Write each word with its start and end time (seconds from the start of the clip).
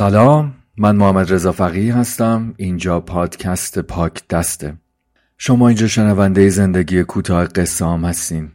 سلام 0.00 0.54
من 0.76 0.96
محمد 0.96 1.32
رضا 1.32 1.52
فقیه 1.52 1.96
هستم 1.96 2.54
اینجا 2.56 3.00
پادکست 3.00 3.78
پاک 3.78 4.28
دسته. 4.28 4.74
شما 5.38 5.68
اینجا 5.68 5.86
شنونده 5.86 6.48
زندگی 6.48 7.02
کوتاه 7.02 7.44
قصه 7.44 7.86
هستین. 7.86 8.50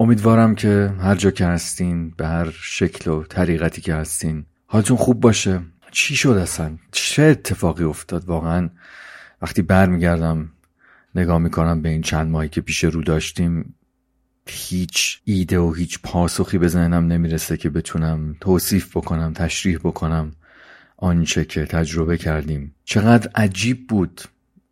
امیدوارم 0.00 0.54
که 0.54 0.92
هر 1.00 1.14
جا 1.14 1.30
که 1.30 1.46
هستین 1.46 2.10
به 2.10 2.26
هر 2.26 2.50
شکل 2.50 3.10
و 3.10 3.22
طریقتی 3.22 3.80
که 3.80 3.94
هستین 3.94 4.44
حالتون 4.66 4.96
خوب 4.96 5.20
باشه. 5.20 5.60
چی 5.90 6.16
شد 6.16 6.28
اصلا؟ 6.30 6.78
چه 6.92 7.22
اتفاقی 7.22 7.84
افتاد 7.84 8.24
واقعا؟ 8.24 8.70
وقتی 9.42 9.62
برمیگردم 9.62 10.52
نگاه 11.14 11.38
می‌کنم 11.38 11.82
به 11.82 11.88
این 11.88 12.02
چند 12.02 12.30
ماهی 12.30 12.48
که 12.48 12.60
پیش 12.60 12.84
رو 12.84 13.02
داشتیم 13.02 13.74
هیچ 14.46 15.20
ایده 15.24 15.58
و 15.58 15.72
هیچ 15.72 15.98
پاسخی 16.02 16.58
به 16.58 16.68
ذهنم 16.68 17.06
نمی‌رسه 17.06 17.56
که 17.56 17.70
بتونم 17.70 18.36
توصیف 18.40 18.96
بکنم 18.96 19.32
تشریح 19.32 19.78
بکنم. 19.78 20.32
آنچه 20.98 21.44
که 21.44 21.64
تجربه 21.64 22.18
کردیم. 22.18 22.74
چقدر 22.84 23.30
عجیب 23.34 23.86
بود 23.88 24.20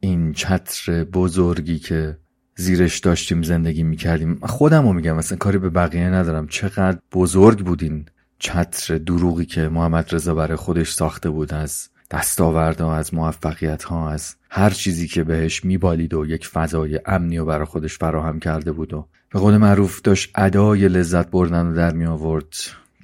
این 0.01 0.33
چتر 0.33 1.05
بزرگی 1.05 1.79
که 1.79 2.17
زیرش 2.57 2.99
داشتیم 2.99 3.43
زندگی 3.43 3.83
می‌کردیم. 3.83 4.39
خودم 4.43 4.87
رو 4.87 4.93
میگم 4.93 5.17
مثلا 5.17 5.39
کاری 5.39 5.59
به 5.59 5.71
بقیه 5.71 6.11
ندارم. 6.11 6.49
چقدر 6.49 6.99
بزرگ 7.13 7.59
بود 7.59 7.83
این 7.83 8.07
چتر 8.39 8.99
دروغی 8.99 9.45
که 9.45 9.69
محمد 9.69 10.15
رضا 10.15 10.35
برای 10.35 10.57
خودش 10.57 10.93
ساخته 10.93 11.31
بود 11.31 11.55
از 11.55 11.89
دستاوردها 12.11 12.97
از 12.97 13.15
موفقیت 13.15 13.83
ها 13.83 14.11
از 14.11 14.35
هر 14.51 14.71
چیزی 14.71 15.09
که 15.09 15.25
بهش 15.25 15.65
میبالید 15.65 16.15
و 16.15 16.27
یک 16.27 16.47
فضای 16.47 17.01
امنی 17.07 17.39
و 17.39 17.45
برای 17.45 17.67
خودش 17.67 17.99
فراهم 17.99 18.41
کرده 18.41 18.73
بود 18.73 18.95
و 18.95 19.09
به 19.33 19.39
قول 19.39 19.57
معروف 19.57 20.01
داشت 20.01 20.31
ادای 20.35 20.89
لذت 20.89 21.31
بردن 21.31 21.67
رو 21.67 21.75
در 21.75 21.93
می 21.93 22.07
آورد 22.07 22.55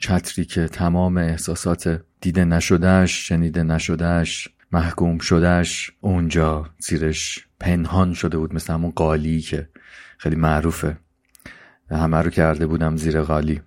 چتری 0.03 0.45
که 0.45 0.69
تمام 0.69 1.17
احساسات 1.17 2.01
دیده 2.21 2.45
نشدهش 2.45 3.29
شنیده 3.29 3.63
نشدهش 3.63 4.49
محکوم 4.73 5.19
شدهش 5.19 5.93
اونجا 6.01 6.71
زیرش 6.79 7.47
پنهان 7.61 8.15
شده 8.15 8.39
بود 8.39 8.55
مثل 8.55 8.73
همون 8.73 8.91
قالی 8.91 9.41
که 9.41 9.69
خیلی 10.19 10.37
معروفه. 10.37 10.97
همه 11.91 12.17
رو 12.17 12.31
کرده 12.31 12.67
بودم 12.67 12.97
زیر 12.97 13.23
قالی. 13.23 13.61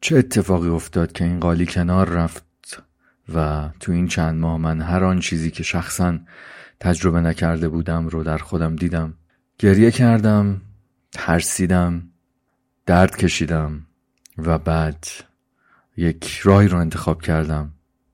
چه 0.00 0.16
اتفاقی 0.16 0.68
افتاد 0.68 1.12
که 1.12 1.24
این 1.24 1.40
قالی 1.40 1.66
کنار 1.66 2.08
رفت 2.08 2.82
و 3.34 3.68
تو 3.80 3.92
این 3.92 4.08
چند 4.08 4.40
ماه 4.40 4.56
من 4.56 4.80
هر 4.80 5.04
آن 5.04 5.20
چیزی 5.20 5.50
که 5.50 5.62
شخصا 5.62 6.18
تجربه 6.80 7.20
نکرده 7.20 7.68
بودم 7.68 8.08
رو 8.08 8.24
در 8.24 8.38
خودم 8.38 8.76
دیدم. 8.76 9.14
گریه 9.58 9.90
کردم 9.90 10.60
ترسیدم 11.12 12.02
درد 12.86 13.16
کشیدم 13.16 13.86
و 14.38 14.58
بعد 14.58 15.06
یک 16.00 16.40
راهی 16.44 16.68
رو 16.68 16.78
انتخاب 16.78 17.22
کردم. 17.22 17.72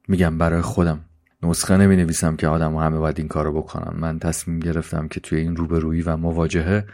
میگم 0.09 0.39
برای 0.39 0.63
خودم. 0.63 1.01
نسخه 1.43 1.77
نمی 1.77 1.97
نویسم 1.97 2.37
که 2.37 2.49
آدم 2.49 2.75
و 2.75 2.81
همه 2.81 2.99
باید 2.99 3.19
این 3.19 3.29
کارو 3.29 3.53
بکنم 3.53 3.97
من 3.99 4.19
تصمیم 4.19 4.61
گرفتم 4.61 5.09
که 5.09 5.21
توی 5.21 5.39
این 5.39 5.57
روبرویی 5.57 6.03
و 6.03 6.17
مواجهه 6.17 6.87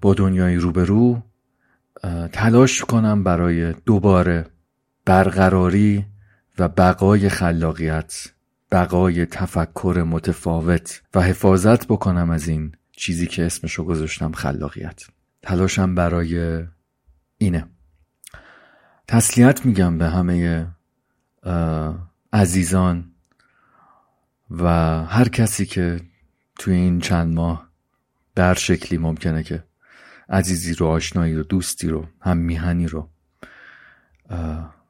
با 0.00 0.14
دنیای 0.16 0.56
روبرو 0.56 1.22
تلاش 2.32 2.84
کنم 2.84 3.24
برای 3.24 3.72
دوباره 3.72 4.46
برقراری 5.04 6.06
و 6.58 6.68
بقای 6.68 7.28
خلاقیت 7.28 8.28
بقای 8.72 9.26
تفکر 9.26 10.04
متفاوت 10.08 11.02
و 11.14 11.20
حفاظت 11.20 11.86
بکنم 11.86 12.30
از 12.30 12.48
این 12.48 12.72
چیزی 12.92 13.26
که 13.26 13.46
اسمشو 13.46 13.84
گذاشتم 13.84 14.32
خلاقیت. 14.32 15.02
تلاشم 15.42 15.94
برای 15.94 16.64
اینه. 17.38 17.75
تسلیت 19.08 19.66
میگم 19.66 19.98
به 19.98 20.08
همه 20.08 20.66
عزیزان 22.32 23.04
و 24.50 24.68
هر 25.04 25.28
کسی 25.28 25.66
که 25.66 26.00
توی 26.58 26.74
این 26.74 27.00
چند 27.00 27.34
ماه 27.34 27.68
در 28.34 28.54
شکلی 28.54 28.98
ممکنه 28.98 29.42
که 29.42 29.64
عزیزی 30.28 30.74
رو 30.74 30.86
آشنایی 30.86 31.34
رو 31.34 31.42
دوستی 31.42 31.88
رو 31.88 32.06
هم 32.20 32.36
میهنی 32.36 32.86
رو 32.86 33.08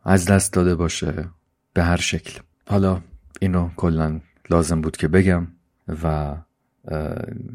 از 0.05 0.25
دست 0.25 0.53
داده 0.53 0.75
باشه 0.75 1.29
به 1.73 1.85
هر 1.85 1.97
شکل. 1.97 2.41
حالا 2.69 3.01
اینو 3.41 3.71
کلا 3.77 4.21
لازم 4.51 4.81
بود 4.81 4.97
که 4.97 5.09
بگم 5.09 5.47
و 6.03 6.37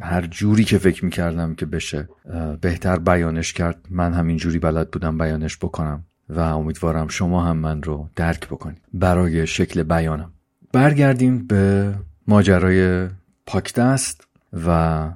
هر 0.02 0.28
جوری 0.28 0.64
که 0.64 0.78
فکر 0.78 1.06
می‌کردم 1.06 1.56
که 1.56 1.66
بشه 1.66 2.10
بهتر 2.62 3.00
بیانش 3.00 3.54
کرد. 3.54 3.88
من 3.90 4.14
همین 4.14 4.38
جوری 4.38 4.60
بلد 4.60 4.92
بودم 4.92 5.18
بیانش 5.18 5.58
بکنم. 5.58 6.06
و 6.32 6.40
امیدوارم 6.40 7.08
شما 7.08 7.46
هم 7.46 7.58
من 7.58 7.84
رو 7.84 8.10
درک 8.16 8.48
بکنید. 8.48 8.82
برای 8.94 9.48
شکل 9.48 9.84
بیانم. 9.84 10.32
برگردیم 10.74 11.48
به 11.48 11.94
ماجرای 12.28 13.08
پاکدست 13.46 14.28
و 14.66 15.10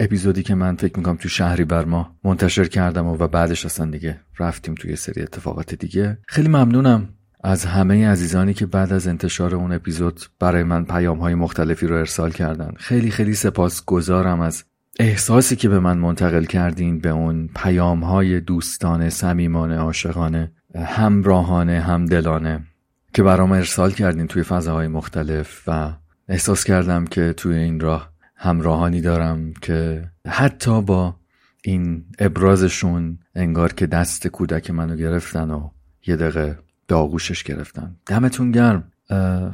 اپیزودی 0.00 0.42
که 0.42 0.54
من 0.54 0.76
فکر 0.76 0.98
می‌کنم 0.98 1.16
تو 1.16 1.28
شهری 1.28 1.64
بر 1.64 1.84
ما 1.84 2.16
منتشر 2.24 2.64
کردم 2.64 3.06
و, 3.06 3.16
و 3.16 3.28
بعدش 3.28 3.64
اصلا 3.64 3.90
دیگه 3.90 4.20
رفتیم 4.38 4.74
توی 4.74 4.96
سری 4.96 5.22
اتفاقات 5.22 5.74
دیگه. 5.74 6.18
خیلی 6.28 6.48
ممنونم 6.48 7.08
از 7.44 7.64
همه 7.64 8.08
عزیزانی 8.08 8.54
که 8.54 8.66
بعد 8.66 8.92
از 8.92 9.06
انتشار 9.06 9.54
اون 9.54 9.72
اپیزود 9.72 10.20
برای 10.38 10.62
من 10.62 10.84
پیام 10.84 11.18
های 11.18 11.34
مختلفی 11.34 11.86
رو 11.86 11.96
ارسال 11.96 12.30
کردن. 12.30 12.72
خیلی 12.76 13.10
خیلی 13.10 13.34
سپاس 13.34 13.84
گذارم 13.84 14.40
از 14.40 14.64
احساسی 14.98 15.56
که 15.56 15.68
به 15.68 15.78
من 15.78 15.98
منتقل 15.98 16.44
کردین 16.44 16.98
به 16.98 17.08
اون 17.08 17.48
پیام 17.56 18.04
های 18.04 18.40
دوستانه 18.40 19.10
صمیمانه 19.10 19.76
عاشقانه 19.76 20.52
همراهانه 20.74 21.80
همدلانه 21.80 22.64
که 23.14 23.22
برام 23.22 23.52
ارسال 23.52 23.90
کردین 23.90 24.26
توی 24.26 24.42
فضاهای 24.42 24.88
مختلف 24.88 25.62
و 25.66 25.92
احساس 26.28 26.64
کردم 26.64 27.04
که 27.04 27.32
توی 27.32 27.54
این 27.54 27.80
راه 27.80 28.10
همراهانی 28.36 29.00
دارم 29.00 29.52
که 29.52 30.04
حتی 30.26 30.82
با 30.82 31.16
این 31.62 32.04
ابرازشون 32.18 33.18
انگار 33.34 33.72
که 33.72 33.86
دست 33.86 34.26
کودک 34.26 34.70
منو 34.70 34.96
گرفتن 34.96 35.50
و 35.50 35.70
یه 36.06 36.16
دقیقه 36.16 36.58
داغوشش 36.88 37.42
گرفتن. 37.42 37.96
دمتون 38.06 38.50
گرم. 38.50 38.92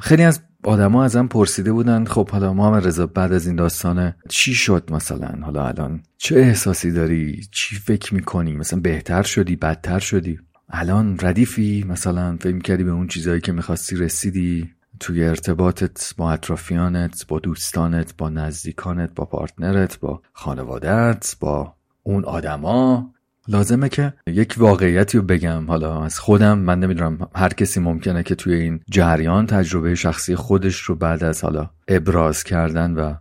خیلی 0.00 0.22
از 0.22 0.40
آدما 0.64 1.04
ازم 1.04 1.26
پرسیده 1.26 1.72
بودن 1.72 2.04
خب 2.04 2.30
حالا 2.30 2.52
محمد 2.54 2.86
رضا 2.86 3.06
بعد 3.06 3.32
از 3.32 3.46
این 3.46 3.56
داستانه 3.56 4.16
چی 4.28 4.54
شد 4.54 4.92
مثلا؟ 4.92 5.38
حالا 5.42 5.66
الان 5.66 6.02
چه 6.18 6.36
احساسی 6.36 6.90
داری؟ 6.92 7.40
چی 7.50 7.76
فکر 7.76 8.14
می‌کنی؟ 8.14 8.52
مثلا 8.52 8.80
بهتر 8.80 9.22
شدی؟ 9.22 9.56
بدتر 9.56 9.98
شدی؟ 9.98 10.38
الان 10.68 11.18
ردیفی؟ 11.22 11.84
مثلا 11.88 12.36
فکر 12.40 12.54
می‌کردی 12.54 12.84
به 12.84 12.90
اون 12.90 13.06
چیزهایی 13.06 13.40
که 13.40 13.52
می‌خواستی 13.52 13.96
رسیدی؟ 13.96 14.70
توی 15.00 15.24
ارتباطت 15.24 16.14
با 16.16 16.32
اطرافیانت 16.32 17.26
با 17.28 17.38
دوستانت 17.38 18.14
با 18.18 18.28
نزدیکانت 18.28 19.14
با 19.14 19.24
پارتنرت 19.24 20.00
با 20.00 20.22
خانوادت 20.32 21.36
با 21.40 21.74
اون 22.02 22.24
آدما 22.24 23.12
لازمه 23.48 23.88
که 23.88 24.12
یک 24.26 24.54
واقعیتی 24.58 25.18
رو 25.18 25.24
بگم. 25.24 25.66
حالا 25.66 26.04
از 26.04 26.18
خودم 26.18 26.58
من 26.58 26.80
نمی‌دونم 26.80 27.28
هر 27.34 27.48
کسی 27.48 27.80
ممکنه 27.80 28.22
که 28.22 28.34
توی 28.34 28.54
این 28.54 28.80
جریان 28.90 29.46
تجربه 29.46 29.94
شخصی 29.94 30.36
خودش 30.36 30.76
رو 30.76 30.94
بعد 30.94 31.24
از 31.24 31.44
حالا 31.44 31.70
ابراز 31.88 32.44
کردن 32.44 32.94
و 32.94 33.14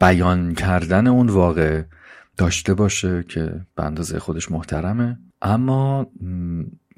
بیان 0.00 0.54
کردن 0.54 1.06
اون 1.06 1.26
واقع 1.26 1.82
داشته 2.36 2.74
باشه 2.74 3.24
که 3.28 3.52
به 3.76 3.84
اندازه 3.84 4.18
خودش 4.18 4.50
محترمه. 4.50 5.18
اما 5.42 6.06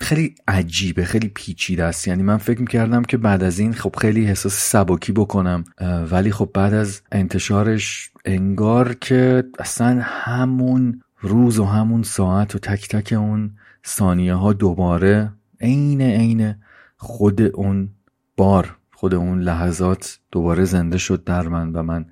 خیلی 0.00 0.34
عجیبه 0.48 1.04
خیلی 1.04 1.28
پیچیده 1.28 1.84
است. 1.84 2.08
یعنی 2.08 2.22
من 2.22 2.36
فکر 2.36 2.60
می‌کردم 2.60 3.02
که 3.02 3.16
بعد 3.16 3.42
از 3.42 3.58
این 3.58 3.72
خب 3.72 3.96
خیلی 4.00 4.26
حساس 4.26 4.70
سبکی 4.70 5.12
بکنم 5.12 5.64
ولی 6.10 6.32
خب 6.32 6.50
بعد 6.54 6.74
از 6.74 7.02
انتشارش 7.12 8.10
انگار 8.24 8.94
که 8.94 9.44
اصلا 9.58 10.00
همون 10.02 11.00
روز 11.20 11.58
و 11.58 11.64
همون 11.64 12.02
ساعت 12.02 12.54
و 12.54 12.58
تک 12.58 12.88
تک 12.88 13.12
اون 13.12 13.56
ثانیه 13.86 14.34
ها 14.34 14.52
دوباره 14.52 15.32
عین 15.60 16.00
عین 16.00 16.54
خود 16.96 17.42
اون 17.42 17.88
بار 18.36 18.76
خود 18.92 19.14
اون 19.14 19.40
لحظات 19.40 20.18
دوباره 20.32 20.64
زنده 20.64 20.98
شد 20.98 21.24
در 21.24 21.48
من 21.48 21.72
و 21.72 21.82
من 21.82 22.06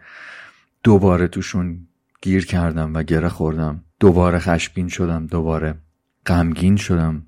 دوباره 0.83 1.29
توشون 1.29 1.87
گیر 2.23 2.47
کردم 2.47 2.95
و 2.95 3.03
گره 3.03 3.29
خوردم. 3.29 3.85
دوباره 4.01 4.39
خشبین 4.39 4.89
شدم 4.89 5.27
دوباره 5.27 5.75
غمگین 6.27 6.77
شدم 6.77 7.27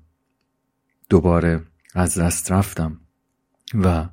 دوباره 1.09 1.61
از 1.95 2.19
دست 2.19 2.51
رفتم 2.51 2.97
و 3.73 4.09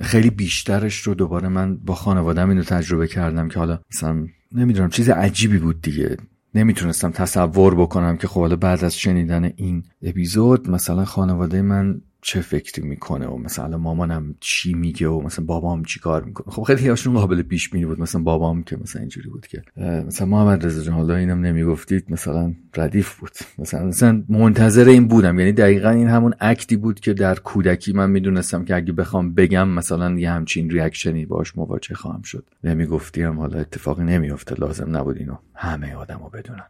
خیلی 0.00 0.30
بیشترش 0.30 0.98
رو 0.98 1.14
دوباره 1.14 1.48
من 1.48 1.76
با 1.76 1.94
خانوادم 1.94 2.48
اینو 2.48 2.62
تجربه 2.62 3.08
کردم 3.08 3.48
که 3.48 3.58
حالا 3.58 3.80
مثلا 3.92 4.26
نمی‌دونم 4.52 4.90
چیز 4.90 5.10
عجیبی 5.10 5.58
بود 5.58 5.82
دیگه. 5.82 6.16
نمی‌تونستم 6.54 7.10
تصور 7.10 7.74
بکنم 7.74 8.16
که 8.16 8.28
خب 8.28 8.40
حالا 8.40 8.56
بعد 8.56 8.84
از 8.84 8.98
شنیدن 8.98 9.44
این 9.56 9.84
اپیزود 10.02 10.70
مثلا 10.70 11.04
خانواده 11.04 11.62
من 11.62 12.00
چه 12.26 12.40
فکری 12.40 12.88
می‌کنه 12.88 13.26
و 13.26 13.38
مثلا 13.38 13.78
مامانم 13.78 14.34
چی 14.40 14.74
میگه 14.74 15.08
و 15.08 15.20
مثلا 15.20 15.44
بابام 15.44 15.84
چی 15.84 16.00
کار 16.00 16.24
می‌کنه؟ 16.24 16.54
خب 16.54 16.62
خیلی 16.62 16.88
هاشون 16.88 17.14
قابل 17.14 17.42
پیش 17.42 17.70
بینی 17.70 17.86
بود. 17.86 18.00
مثلا 18.00 18.22
بابام 18.22 18.62
که 18.62 18.76
مثلا 18.76 19.00
اینجوری 19.00 19.28
بود 19.28 19.46
که 19.46 19.62
مثلا 19.78 20.26
محمد 20.26 20.66
رضا 20.66 20.82
جان 20.82 20.94
حالا 20.94 21.16
اینم 21.16 21.40
نمی‌گفتید 21.40 22.06
مثلا 22.08 22.54
ردیف 22.76 23.18
بود. 23.18 23.30
مثلا 23.58 23.86
مثلا 23.86 24.24
منتظر 24.28 24.88
این 24.88 25.08
بودم. 25.08 25.38
یعنی 25.38 25.52
دقیقا 25.52 25.90
این 25.90 26.08
همون 26.08 26.34
اکتی 26.40 26.76
بود 26.76 27.00
که 27.00 27.12
در 27.12 27.34
کودکی 27.34 27.92
من 27.92 28.10
می‌دونستم 28.10 28.64
که 28.64 28.76
اگه 28.76 28.92
بخوام 28.92 29.34
بگم 29.34 29.68
مثلا 29.68 30.18
یه 30.18 30.30
همچین 30.30 30.70
ریاکشنی 30.70 31.26
باش 31.26 31.56
مواجه 31.56 31.94
خواهم 31.94 32.22
شد. 32.22 32.44
نمی‌گفتیم 32.64 33.38
حالا 33.38 33.58
اتفاقی 33.58 34.04
نمیافته. 34.04 34.54
لازم 34.54 34.96
نبود 34.96 35.16
اینو 35.18 35.36
همه 35.54 35.94
آدمو 35.94 36.28
بدونن. 36.28 36.66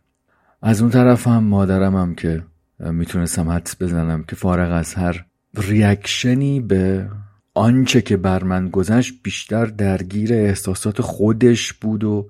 از 0.62 0.81
اون 0.81 0.91
طرف 0.91 1.27
هم 1.27 1.45
مادرم 1.45 1.97
هم 1.97 2.15
که 2.15 2.43
می‌تونستم 2.81 3.49
حدس 3.49 3.83
بزنم 3.83 4.25
که 4.25 4.37
فارغ 4.37 4.73
از 4.73 4.95
هر 4.95 5.25
ریاکشنی 5.56 6.61
به 6.61 7.09
آنچه 7.55 8.03
که 8.03 8.17
بر 8.17 8.45
من 8.45 8.69
گذشت 8.69 9.15
بیشتر 9.23 9.67
درگیر 9.67 10.33
احساسات 10.33 11.01
خودش 11.01 11.73
بود 11.73 12.05
و 12.05 12.29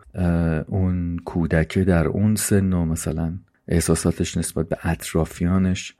اون 0.69 1.19
کودکه 1.25 1.85
در 1.85 2.07
اون 2.07 2.37
سن 2.37 2.73
و 2.73 2.85
مثلا 2.85 3.39
احساساتش 3.69 4.37
نسبت 4.37 4.69
به 4.69 4.79
اطرافیانش 4.83 5.95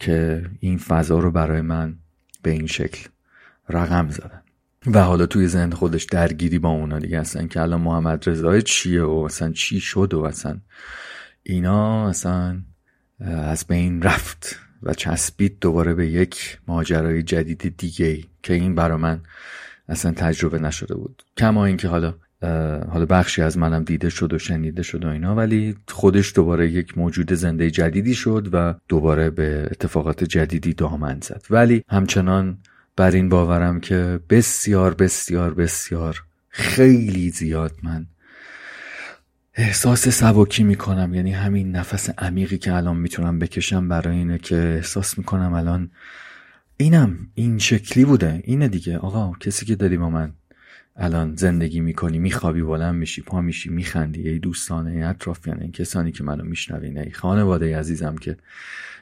که 0.00 0.46
این 0.60 0.78
فضا 0.78 1.18
رو 1.18 1.30
برای 1.30 1.60
من 1.60 1.94
به 2.42 2.50
این 2.50 2.66
شکل 2.66 3.08
رقم 3.68 4.08
زدن. 4.10 4.42
و 4.86 5.02
حالا 5.02 5.26
توی 5.26 5.48
ذهن 5.48 5.70
خودش 5.70 6.04
درگیری 6.04 6.58
با 6.58 6.68
اونا 6.68 6.98
دیگه 6.98 7.18
اصلا 7.18 7.46
که 7.46 7.60
الان 7.60 7.80
محمد 7.80 8.28
رضای 8.28 8.62
چیه 8.62 9.02
و 9.02 9.10
اصلا 9.10 9.52
چی 9.52 9.80
شد 9.80 10.14
و 10.14 10.20
اصلا 10.20 10.58
اینا 11.42 12.08
اصلا 12.08 12.62
از 13.20 13.66
بین 13.66 14.02
رفت. 14.02 14.58
و 14.82 14.94
چسبید 14.94 15.58
دوباره 15.60 15.94
به 15.94 16.06
یک 16.06 16.58
ماجرای 16.68 17.22
جدید 17.22 17.74
دیگه 17.76 18.24
که 18.42 18.54
این 18.54 18.74
برا 18.74 18.98
من 18.98 19.20
اصلا 19.88 20.12
تجربه 20.12 20.58
نشده 20.58 20.94
بود. 20.94 21.22
کما 21.36 21.64
اینکه 21.66 21.88
حالا 21.88 22.14
حالا 22.90 23.06
بخشی 23.06 23.42
از 23.42 23.58
منم 23.58 23.84
دیده 23.84 24.10
شد 24.10 24.32
و 24.32 24.38
شنیده 24.38 24.82
شد 24.82 25.04
و 25.04 25.08
اینا 25.08 25.34
ولی 25.34 25.76
خودش 25.88 26.32
دوباره 26.34 26.70
یک 26.70 26.98
موجود 26.98 27.32
زنده 27.32 27.70
جدیدی 27.70 28.14
شد 28.14 28.48
و 28.52 28.74
دوباره 28.88 29.30
به 29.30 29.68
اتفاقات 29.70 30.24
جدیدی 30.24 30.74
دامن 30.74 31.18
زد. 31.22 31.44
ولی 31.50 31.84
همچنان 31.88 32.58
بر 32.96 33.10
این 33.10 33.28
باورم 33.28 33.80
که 33.80 34.20
بسیار 34.30 34.94
بسیار 34.94 35.54
بسیار 35.54 36.22
خیلی 36.48 37.30
زیاد 37.30 37.72
من 37.82 38.06
احساس 39.54 40.08
سبکی 40.08 40.62
می‌کنم. 40.62 41.14
یعنی 41.14 41.32
همین 41.32 41.76
نفس 41.76 42.10
عمیقی 42.10 42.58
که 42.58 42.74
الان 42.74 42.96
می‌تونم 42.96 43.38
بکشم 43.38 43.88
برای 43.88 44.16
اینه 44.16 44.38
که 44.38 44.56
احساس 44.56 45.18
می‌کنم 45.18 45.52
الان 45.52 45.90
اینم 46.76 47.18
این 47.34 47.58
شکلی 47.58 48.04
بوده. 48.04 48.40
اینه 48.44 48.68
دیگه. 48.68 48.98
آقا 48.98 49.32
کسی 49.32 49.66
که 49.66 49.74
داری 49.76 49.96
با 49.96 50.10
من 50.10 50.32
الان 50.96 51.36
زندگی 51.36 51.80
می‌کنی 51.80 52.18
میخوابی 52.18 52.62
بلند 52.62 52.94
میشی 52.94 53.22
پا 53.22 53.40
میشی 53.40 53.70
میخندی 53.70 54.28
ای 54.28 54.38
دوستان 54.38 54.86
ای 54.86 55.02
اطرافیان 55.02 55.60
این 55.60 55.72
کسانی 55.72 56.12
که 56.12 56.24
منو 56.24 56.44
میشنوین 56.44 56.98
ای 56.98 57.10
خانواده 57.10 57.78
عزیزم 57.78 58.16
که 58.16 58.36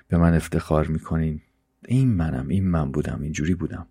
به 0.08 0.16
من 0.16 0.34
افتخار 0.34 0.86
می‌کنین. 0.86 1.40
این 1.88 2.08
منم 2.08 2.48
این 2.48 2.68
من 2.68 2.92
بودم 2.92 3.18
اینجوری 3.22 3.54
بودم. 3.54 3.86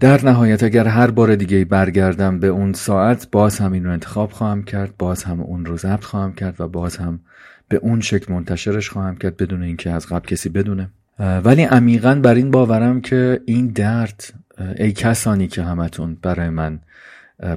در 0.00 0.24
نهایت 0.24 0.62
اگر 0.62 0.86
هر 0.86 1.10
بار 1.10 1.36
دیگه 1.36 1.64
برگردم 1.64 2.38
به 2.38 2.46
اون 2.46 2.72
ساعت 2.72 3.28
باز 3.30 3.58
هم 3.58 3.72
این 3.72 3.84
رو 3.84 3.92
انتخاب 3.92 4.30
خواهم 4.30 4.62
کرد 4.62 4.96
باز 4.98 5.24
هم 5.24 5.40
اون 5.40 5.64
رو 5.64 5.76
ضبط 5.76 6.04
خواهم 6.04 6.32
کرد 6.32 6.60
و 6.60 6.68
باز 6.68 6.96
هم 6.96 7.20
به 7.68 7.76
اون 7.76 8.00
شکل 8.00 8.32
منتشرش 8.32 8.90
خواهم 8.90 9.16
کرد 9.16 9.36
بدون 9.36 9.62
اینکه 9.62 9.90
از 9.90 10.06
قبل 10.06 10.26
کسی 10.26 10.48
بدونه. 10.48 10.90
ولی 11.18 11.62
عمیقا 11.62 12.14
بر 12.14 12.34
این 12.34 12.50
باورم 12.50 13.00
که 13.00 13.40
این 13.46 13.66
درد 13.66 14.34
ای 14.76 14.92
کسانی 14.92 15.48
که 15.48 15.62
همتون 15.62 16.18
برای 16.22 16.48
من 16.48 16.80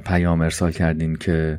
پیام 0.04 0.40
ارسال 0.40 0.72
کردین 0.72 1.16
که 1.16 1.58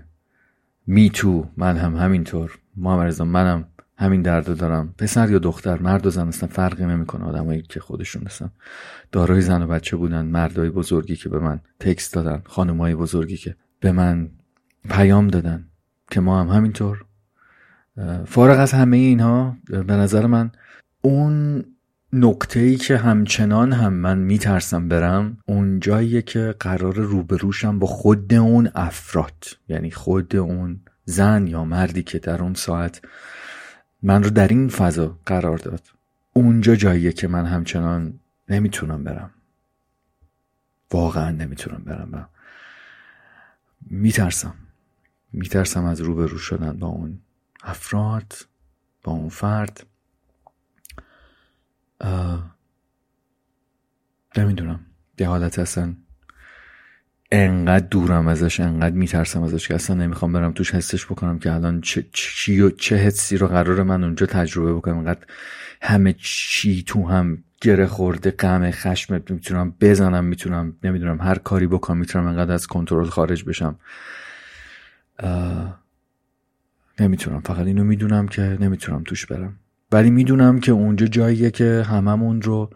می 0.87 1.09
تو 1.09 1.47
من 1.57 1.77
هم 1.77 1.95
همینطور 1.95 2.59
محمد 2.77 3.21
منم 3.21 3.65
همین 3.97 4.21
درد 4.21 4.57
دارم. 4.57 4.93
پسر 4.97 5.29
یا 5.29 5.39
دختر 5.39 5.79
مرد 5.79 6.05
و 6.05 6.09
زن 6.09 6.27
اصلا 6.27 6.49
فرقی 6.49 6.85
نمی‌کنه. 6.85 7.25
آدمایی 7.25 7.61
که 7.61 7.79
خودشون 7.79 8.25
هستن 8.25 8.51
دارای 9.11 9.41
زن 9.41 9.61
و 9.61 9.67
بچه 9.67 9.97
بودن 9.97 10.25
مردای 10.25 10.69
بزرگی 10.69 11.15
که 11.15 11.29
به 11.29 11.39
من 11.39 11.59
تکست 11.79 12.13
دادن 12.13 12.41
خانمای 12.45 12.95
بزرگی 12.95 13.37
که 13.37 13.55
به 13.79 13.91
من 13.91 14.29
پیام 14.89 15.27
دادن 15.27 15.67
که 16.11 16.19
ما 16.19 16.39
هم 16.39 16.47
همینطور. 16.47 17.05
فارغ 18.25 18.59
از 18.59 18.71
همه 18.71 18.97
اینها 18.97 19.57
به 19.69 19.93
نظر 19.93 20.25
من 20.25 20.51
اون 21.01 21.65
نقطه 22.13 22.59
ای 22.59 22.75
که 22.75 22.97
همچنان 22.97 23.73
هم 23.73 23.93
من 23.93 24.17
میترسم 24.17 24.87
برم 24.87 25.37
اون 25.45 25.79
جاییه 25.79 26.21
که 26.21 26.55
قرار 26.59 26.95
روبروشم 26.95 27.79
با 27.79 27.87
خود 27.87 28.33
اون 28.33 28.69
افراد 28.75 29.45
یعنی 29.69 29.91
خود 29.91 30.35
اون 30.35 30.79
زن 31.05 31.47
یا 31.47 31.63
مردی 31.63 32.03
که 32.03 32.19
در 32.19 32.41
اون 32.41 32.53
ساعت 32.53 33.01
من 34.01 34.23
رو 34.23 34.29
در 34.29 34.47
این 34.47 34.69
فضا 34.69 35.19
قرار 35.25 35.57
داد. 35.57 35.81
اونجا 36.33 36.75
جاییه 36.75 37.11
که 37.11 37.27
من 37.27 37.45
همچنان 37.45 38.19
نمی‌تونم 38.49 39.03
برم. 39.03 39.31
واقعا 40.91 41.31
نمی‌تونم 41.31 41.83
برم 41.83 42.09
و 42.13 42.25
میترسم. 43.81 44.55
میترسم 45.33 45.85
از 45.85 46.01
روبرو 46.01 46.37
شدن 46.37 46.77
با 46.77 46.87
اون 46.87 47.19
افراد 47.63 48.33
با 49.03 49.11
اون 49.11 49.29
فرد. 49.29 49.85
نمی‌دونم. 54.37 54.85
یه 55.19 55.27
حالت 55.27 55.59
اصلا 55.59 55.95
انقدر 57.31 57.87
دورم 57.87 58.27
ازش 58.27 58.59
انقدر 58.59 58.95
میترسم 58.95 59.43
ازش 59.43 59.67
که 59.67 59.75
اصلا 59.75 59.95
نمی‌خوام 59.95 60.33
برم 60.33 60.51
توش 60.51 60.75
حسش 60.75 61.05
بکنم 61.05 61.39
که 61.39 61.53
الان 61.53 61.81
چه 61.81 62.05
چی 62.13 62.61
و 62.61 62.69
چه 62.69 62.95
حسی 62.95 63.37
رو 63.37 63.47
قرار 63.47 63.83
من 63.83 64.03
اونجا 64.03 64.25
تجربه 64.25 64.73
بکنم. 64.73 64.97
انقدر 64.97 65.25
همه 65.81 66.15
چی 66.19 66.83
تو 66.83 67.07
هم 67.07 67.43
گره 67.61 67.85
خورده 67.85 68.31
غم 68.31 68.71
خشم 68.71 69.23
می‌تونم 69.29 69.73
بزنم 69.81 70.25
می‌تونم 70.25 70.75
نمی‌دونم 70.83 71.21
هر 71.21 71.37
کاری 71.37 71.67
بکنم 71.67 71.97
می‌تونم 71.97 72.27
انقدر 72.27 72.53
از 72.53 72.67
کنترل 72.67 73.05
خارج 73.05 73.43
بشم. 73.43 73.79
نمی‌تونم. 76.99 77.41
فقط 77.41 77.65
اینو 77.65 77.83
می‌دونم 77.83 78.27
که 78.27 78.41
نمی‌تونم 78.41 79.03
توش 79.03 79.25
برم. 79.25 79.59
ولی 79.91 80.09
می‌دونم 80.09 80.59
که 80.59 80.71
اونجا 80.71 81.05
جاییه 81.05 81.51
که 81.51 81.85
هممون 81.89 82.41
رو 82.41 82.69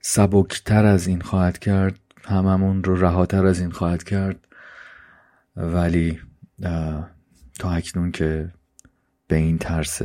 سبکتر 0.00 0.84
از 0.84 1.06
این 1.06 1.20
خواهد 1.20 1.58
کرد. 1.58 1.98
هممون 2.26 2.84
رو 2.84 3.00
رهاتر 3.00 3.46
از 3.46 3.60
این 3.60 3.70
خواهد 3.70 4.02
کرد. 4.02 4.46
ولی 5.56 6.20
تا 7.58 7.70
اکنون 7.70 8.10
که 8.10 8.52
به 9.28 9.36
این 9.36 9.58
ترس 9.58 10.02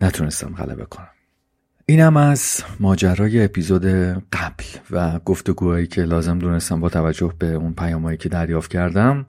نتونستم 0.00 0.54
غلبه 0.54 0.84
کنم. 0.84 1.08
اینم 1.86 2.16
از 2.16 2.62
ماجرای 2.80 3.44
اپیزود 3.44 3.84
قبل 4.32 4.64
و 4.90 5.18
گفتگوهایی 5.18 5.86
که 5.86 6.02
لازم 6.02 6.38
دونستم 6.38 6.80
با 6.80 6.88
توجه 6.88 7.32
به 7.38 7.46
اون 7.46 7.74
پیامهایی 7.74 8.18
که 8.18 8.28
دریافت 8.28 8.70
کردم 8.70 9.26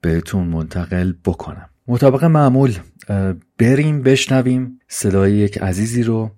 بهتون 0.00 0.46
منتقل 0.46 1.12
بکنم. 1.24 1.68
مطابق 1.86 2.24
معمول 2.24 2.78
بریم 3.58 4.02
بشنویم 4.02 4.80
صدای 4.88 5.32
یک 5.32 5.58
عزیزی 5.58 6.02
رو 6.02 6.30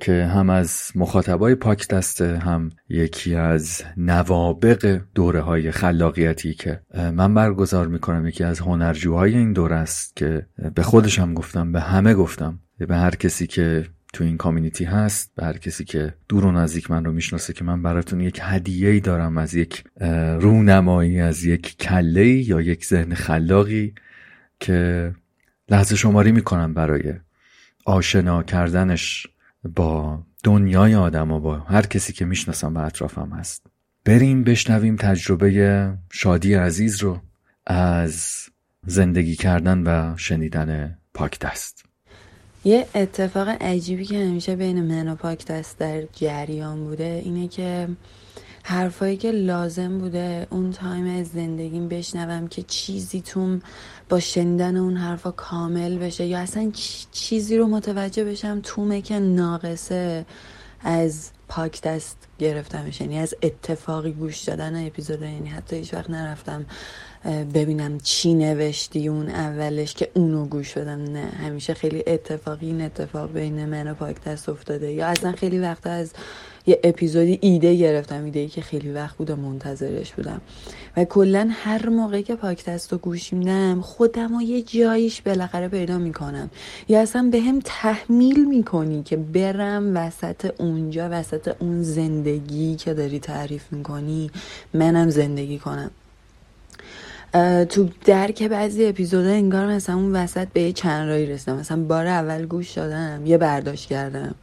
که 0.00 0.24
هم 0.34 0.50
از 0.50 0.92
مخاطبای 0.94 1.54
پاک 1.54 1.88
دسته 1.88 2.38
هم 2.38 2.70
یکی 2.88 3.34
از 3.34 3.82
نوابق 3.96 5.00
دوره 5.14 5.40
های 5.40 5.70
خلاقیتی 5.70 6.54
که 6.54 6.80
من 6.94 7.34
برگزار 7.34 7.86
می‌کنم 7.88 8.26
یکی 8.26 8.44
از 8.44 8.60
هنرجوهای 8.60 9.36
این 9.36 9.52
دوره 9.52 9.76
است 9.76 10.16
که 10.16 10.46
به 10.74 10.82
خودشم 10.82 11.34
گفتم 11.34 11.72
به 11.72 11.80
همه 11.80 12.14
گفتم. 12.14 12.58
به 12.78 12.96
هر 12.96 13.14
کسی 13.14 13.46
که 13.46 13.86
تو 14.12 14.24
این 14.24 14.36
کامیونیتی 14.36 14.84
هست 14.84 15.32
به 15.36 15.44
هر 15.44 15.56
کسی 15.56 15.84
که 15.84 16.14
دور 16.28 16.44
و 16.44 16.52
نزدیک 16.52 16.90
من 16.90 17.04
رو 17.04 17.12
می‌شناسه 17.12 17.52
که 17.52 17.64
من 17.64 17.82
براتون 17.82 18.20
یک 18.20 18.40
هدیه 18.42 18.90
ای 18.90 19.00
دارم 19.00 19.38
از 19.38 19.54
یک 19.54 19.84
رونمایی 20.40 21.20
از 21.20 21.44
یک 21.44 21.78
کله 21.78 22.26
یا 22.26 22.60
یک 22.60 22.86
ذهن 22.86 23.14
خلاقی 23.14 23.94
که 24.60 25.12
لحظه 25.68 25.96
شماری 25.96 26.32
می‌کنم 26.32 26.74
برای 26.74 27.14
آشنا 27.84 28.42
کردنش. 28.42 29.26
با 29.64 30.22
دنیای 30.44 30.94
آدم 30.94 31.30
و 31.30 31.40
با 31.40 31.58
هر 31.58 31.86
کسی 31.86 32.12
که 32.12 32.24
می‌شناسم 32.24 32.76
و 32.76 32.78
اطرافم 32.78 33.30
هست. 33.32 33.66
بریم 34.04 34.44
بشنویم 34.44 34.96
تجربه 34.96 35.94
شادی 36.12 36.54
عزیز 36.54 37.02
رو 37.02 37.20
از 37.66 38.42
زندگی 38.86 39.36
کردن 39.36 39.82
و 39.86 40.16
شنیدن 40.16 40.98
پاک 41.14 41.38
دست. 41.38 41.84
یه 42.64 42.86
اتفاق 42.94 43.48
عجیبی 43.48 44.04
که 44.04 44.26
همیشه 44.26 44.56
بین 44.56 44.82
من 44.82 45.08
و 45.08 45.14
پاک 45.14 45.46
دست 45.46 45.78
در 45.78 46.02
جریان 46.12 46.84
بوده 46.84 47.22
اینه 47.24 47.48
که 47.48 47.88
حرفایی 48.62 49.16
که 49.16 49.30
لازم 49.30 49.98
بوده 49.98 50.46
اون 50.50 50.70
تایم 50.70 51.20
از 51.20 51.28
زندگیم 51.28 51.88
بشنوم 51.88 52.48
که 52.48 52.62
چیزی 52.62 53.20
توم 53.20 53.62
با 54.08 54.20
شنیدن 54.20 54.76
اون 54.76 54.96
حرفا 54.96 55.30
کامل 55.30 55.98
بشه 55.98 56.26
یا 56.26 56.38
اصلا 56.38 56.72
چیزی 57.12 57.56
رو 57.56 57.66
متوجه 57.66 58.24
بشم 58.24 58.60
تومه 58.62 59.02
که 59.02 59.18
ناقصه 59.18 60.26
از 60.84 61.30
پاک 61.48 61.82
دست 61.82 62.16
گرفتمش. 62.38 63.00
یعنی 63.00 63.18
از 63.18 63.34
اتفاقی 63.42 64.12
گوش 64.12 64.42
دادن 64.42 64.86
اپیزود 64.86 65.22
یعنی 65.22 65.48
حتی 65.48 65.76
هیچ 65.76 65.94
وقت 65.94 66.10
نرفتم 66.10 66.66
ببینم 67.54 67.98
چی 68.00 68.34
نوشتی 68.34 69.08
اون 69.08 69.28
اولش 69.28 69.94
که 69.94 70.10
اونو 70.14 70.46
گوش 70.46 70.78
بدم. 70.78 71.02
نه 71.02 71.20
همیشه 71.20 71.74
خیلی 71.74 72.04
اتفاقی 72.06 72.66
این 72.66 72.82
اتفاق 72.82 73.32
بین 73.32 73.64
من 73.64 73.90
و 73.90 73.94
پاک 73.94 74.24
دست 74.24 74.48
افتاده. 74.48 74.92
یا 74.92 75.06
اصلا 75.06 75.32
خیلی 75.32 75.58
وقت 75.58 75.86
از 75.86 76.12
یه 76.66 76.80
اپیزودی 76.84 77.38
ایده 77.42 77.74
گرفتم 77.74 78.24
ایده 78.24 78.40
ای 78.40 78.48
که 78.48 78.60
خیلی 78.60 78.92
وقت 78.92 79.16
بود 79.16 79.30
و 79.30 79.36
منتظرش 79.36 80.12
بودم. 80.12 80.40
و 80.96 81.04
کلا 81.04 81.48
هر 81.52 81.88
موقعی 81.88 82.22
که 82.22 82.34
پاکتست 82.34 82.92
رو 82.92 82.98
گوش 82.98 83.32
میدم 83.32 83.80
خودم 83.80 84.34
و 84.34 84.42
یه 84.42 84.62
جاییش 84.62 85.22
بالاخره 85.22 85.68
پیدا 85.68 85.98
می‌کنم. 85.98 86.50
یا 86.88 87.00
اصلا 87.00 87.28
به 87.32 87.40
هم 87.40 87.60
تحمیل 87.64 88.44
می‌کنی 88.44 89.02
که 89.02 89.16
برم 89.16 89.96
وسط 89.96 90.60
اونجا 90.60 91.08
وسط 91.10 91.54
اون 91.58 91.82
زندگی 91.82 92.76
که 92.76 92.94
داری 92.94 93.18
تعریف 93.18 93.72
می‌کنی 93.72 94.30
منم 94.74 95.10
زندگی 95.10 95.58
کنم. 95.58 95.90
تو 97.68 97.88
درک 98.04 98.42
بعضی 98.42 98.86
اپیزودا 98.86 99.28
انگار 99.28 99.66
مثلا 99.66 99.96
اون 99.96 100.16
وسط 100.16 100.48
به 100.48 100.62
یه 100.62 100.72
چند 100.72 101.08
رایی 101.08 101.26
رسیدم. 101.26 101.56
مثلا 101.56 101.82
بار 101.82 102.06
اول 102.06 102.46
گوش 102.46 102.70
دادم 102.72 103.26
یه 103.26 103.38
برداشت 103.38 103.88
کردم. 103.88 104.34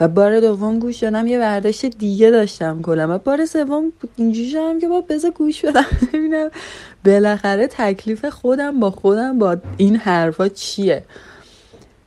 و 0.00 0.08
بار 0.08 0.40
دوم 0.40 0.78
گوش 0.78 1.02
دادم 1.02 1.26
یه 1.26 1.38
برداشت 1.38 1.86
دیگه 1.86 2.30
داشتم 2.30 2.82
کلا. 2.82 3.14
و 3.14 3.18
بار 3.18 3.46
سوم 3.46 3.92
اینجوری 4.16 4.50
شدم 4.50 4.80
که 4.80 4.88
با 4.88 5.00
بذار 5.00 5.30
گوش 5.30 5.64
بدم. 5.64 5.86
ببینم 6.12 6.50
بالاخره 7.04 7.66
تکلیف 7.66 8.24
خودم 8.24 8.80
با 8.80 8.90
خودم 8.90 9.38
با 9.38 9.56
این 9.76 9.96
حرفا 9.96 10.48
چیه. 10.48 11.04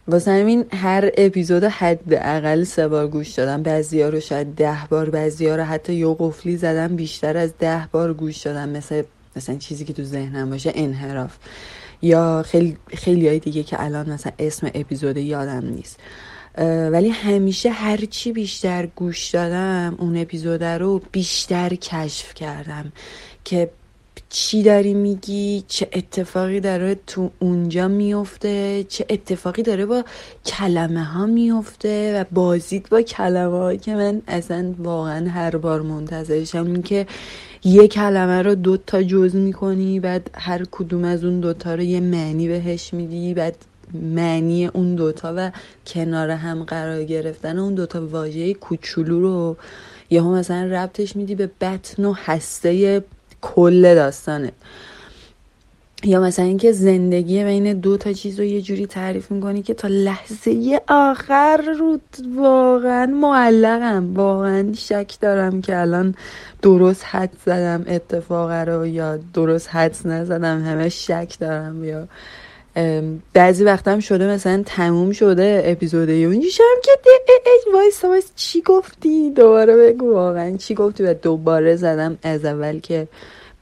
واسه 0.07 0.31
همین 0.31 0.65
هر 0.73 1.09
اپیزود 1.17 1.63
حداقل 1.63 2.63
سه 2.63 2.87
بار 2.87 3.07
گوش 3.07 3.31
دادم. 3.31 3.63
بعضیا 3.63 4.09
رو 4.09 4.19
شاید 4.19 4.55
ده 4.55 4.77
بار 4.89 5.09
بعضیا 5.09 5.55
رو 5.55 5.63
حتی 5.63 5.93
یه 5.93 6.15
قفلی 6.19 6.57
زدم 6.57 6.95
بیشتر 6.95 7.37
از 7.37 7.53
ده 7.59 7.87
بار 7.91 8.13
گوش 8.13 8.37
دادم. 8.37 8.69
مثل 8.69 9.03
مثلا 9.35 9.55
چیزی 9.55 9.85
که 9.85 9.93
تو 9.93 10.03
ذهنم 10.03 10.49
باشه 10.49 10.71
انحراف. 10.75 11.37
یا 12.01 12.43
خیلی 12.47 12.77
خیلی 12.87 13.27
های 13.27 13.39
دیگه 13.39 13.63
که 13.63 13.83
الان 13.83 14.09
مثلا 14.09 14.31
اسم 14.39 14.71
اپیزود 14.73 15.17
یادم 15.17 15.65
نیست. 15.65 15.99
ولی 16.91 17.09
همیشه 17.09 17.69
هرچی 17.69 18.31
بیشتر 18.31 18.85
گوش 18.85 19.29
دادم 19.29 19.95
اون 19.99 20.17
اپیزود 20.17 20.63
رو 20.63 21.01
بیشتر 21.11 21.75
کشف 21.75 22.33
کردم 22.33 22.91
که 23.43 23.69
چی 24.29 24.63
داری 24.63 24.93
میگی 24.93 25.63
چه 25.67 25.87
اتفاقی 25.93 26.59
داره 26.59 26.95
تو 27.07 27.31
اونجا 27.39 27.87
میفته 27.87 28.85
چه 28.89 29.05
اتفاقی 29.09 29.63
داره 29.63 29.85
با 29.85 30.03
کلمه 30.45 31.03
ها 31.03 31.25
میفته 31.25 32.21
و 32.21 32.25
بازید 32.31 32.89
با 32.89 33.01
کلمه 33.01 33.77
که 33.77 33.95
من 33.95 34.21
اصلا 34.27 34.73
واقعا 34.77 35.29
هر 35.29 35.57
بار 35.57 35.81
منتظرشم 35.81 36.65
این 36.65 36.81
که 36.81 37.07
یه 37.63 37.87
کلمه 37.87 38.41
رو 38.41 38.55
دو 38.55 38.77
تا 38.77 39.03
جز 39.03 39.35
می‌کنی 39.35 39.99
بعد 39.99 40.31
هر 40.33 40.65
کدوم 40.71 41.03
از 41.03 41.23
اون 41.23 41.39
دوتا 41.39 41.75
رو 41.75 41.81
یه 41.81 41.99
معنی 41.99 42.47
بهش 42.47 42.93
میدی 42.93 43.33
بعد 43.33 43.55
معنی 43.93 44.65
اون 44.65 44.95
دوتا 44.95 45.33
و 45.37 45.51
کنار 45.87 46.29
هم 46.29 46.63
قرار 46.63 47.03
گرفتن 47.03 47.59
اون 47.59 47.73
دوتا 47.73 48.07
واژه 48.07 48.53
کوچولو 48.53 49.19
رو 49.19 49.57
یهو 50.09 50.35
مثلا 50.35 50.63
ربطش 50.63 51.15
میدی 51.15 51.35
به 51.35 51.49
بطن 51.61 52.05
و 52.05 52.13
هسته 52.13 53.03
کل 53.41 53.95
داستانه 53.95 54.51
یا 56.03 56.21
مثلا 56.21 56.45
اینکه 56.45 56.71
زندگی 56.71 57.43
بین 57.43 57.73
دو 57.73 57.97
تا 57.97 58.13
چیز 58.13 58.39
رو 58.39 58.45
یه 58.45 58.61
جوری 58.61 58.87
تعریف 58.87 59.31
می‌کنی 59.31 59.61
که 59.61 59.73
تا 59.73 59.87
لحظه 59.87 60.81
آخر 60.87 61.57
رو 61.79 61.99
واقعا 62.35 63.05
معلقم 63.05 64.13
واقعا 64.15 64.73
شک 64.73 65.13
دارم 65.21 65.61
که 65.61 65.79
الان 65.79 66.15
درست 66.61 67.05
حد 67.05 67.31
زدم 67.45 67.85
اتفاق 67.87 68.51
رو 68.51 68.87
یا 68.87 69.17
درست 69.33 69.69
حد 69.69 69.95
نزدم 70.05 70.63
همه 70.63 70.89
شک 70.89 71.35
دارم 71.39 71.83
یا 71.83 72.07
بعضی 73.33 73.63
وقتم 73.63 73.99
شده 73.99 74.27
مثلا 74.27 74.63
تموم 74.65 75.11
شده 75.11 75.61
اپیزوده 75.65 76.13
اونجی 76.13 76.51
شم 76.51 76.63
که 76.83 76.91
وایسا 77.73 78.05
وایسا 78.05 78.31
چی 78.35 78.61
گفتی؟ 78.61 79.29
دوباره 79.29 79.77
بگو. 79.77 80.13
واقعا 80.13 80.57
چی 80.57 80.75
گفتی؟ 80.75 81.03
و 81.03 81.13
دوباره 81.13 81.75
زدم 81.75 82.17
از 82.23 82.45
اول 82.45 82.79
که 82.79 83.07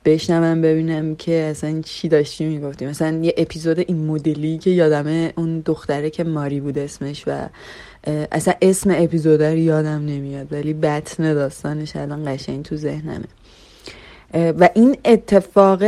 بشنوم 0.06 0.62
ببینم 0.62 1.16
که 1.16 1.32
اصلا 1.32 1.82
چی 1.82 2.10
داشتی 2.10 2.46
می‌گفتی. 2.46 2.86
مثلا 2.86 3.20
یه 3.24 3.34
اپیزود 3.38 3.80
این 3.80 4.06
مدلی 4.06 4.58
که 4.58 4.70
یادمه 4.70 5.34
اون 5.38 5.60
دختره 5.60 6.10
که 6.10 6.24
ماری 6.24 6.60
بود 6.60 6.78
اسمش 6.78 7.24
و 7.28 7.50
اصلا 8.32 8.54
اسم 8.62 8.92
اپیزود 8.98 9.44
رو 9.44 9.58
یادم 9.58 10.06
نمیاد 10.06 10.54
ولی 10.54 10.74
بطن 10.74 11.34
داستانش 11.34 11.96
الان 11.96 12.36
قشنگ 12.36 12.66
تو 12.66 12.76
ذهنمه. 12.76 13.26
و 14.34 14.70
این 14.76 14.98
اتفاق 15.06 15.84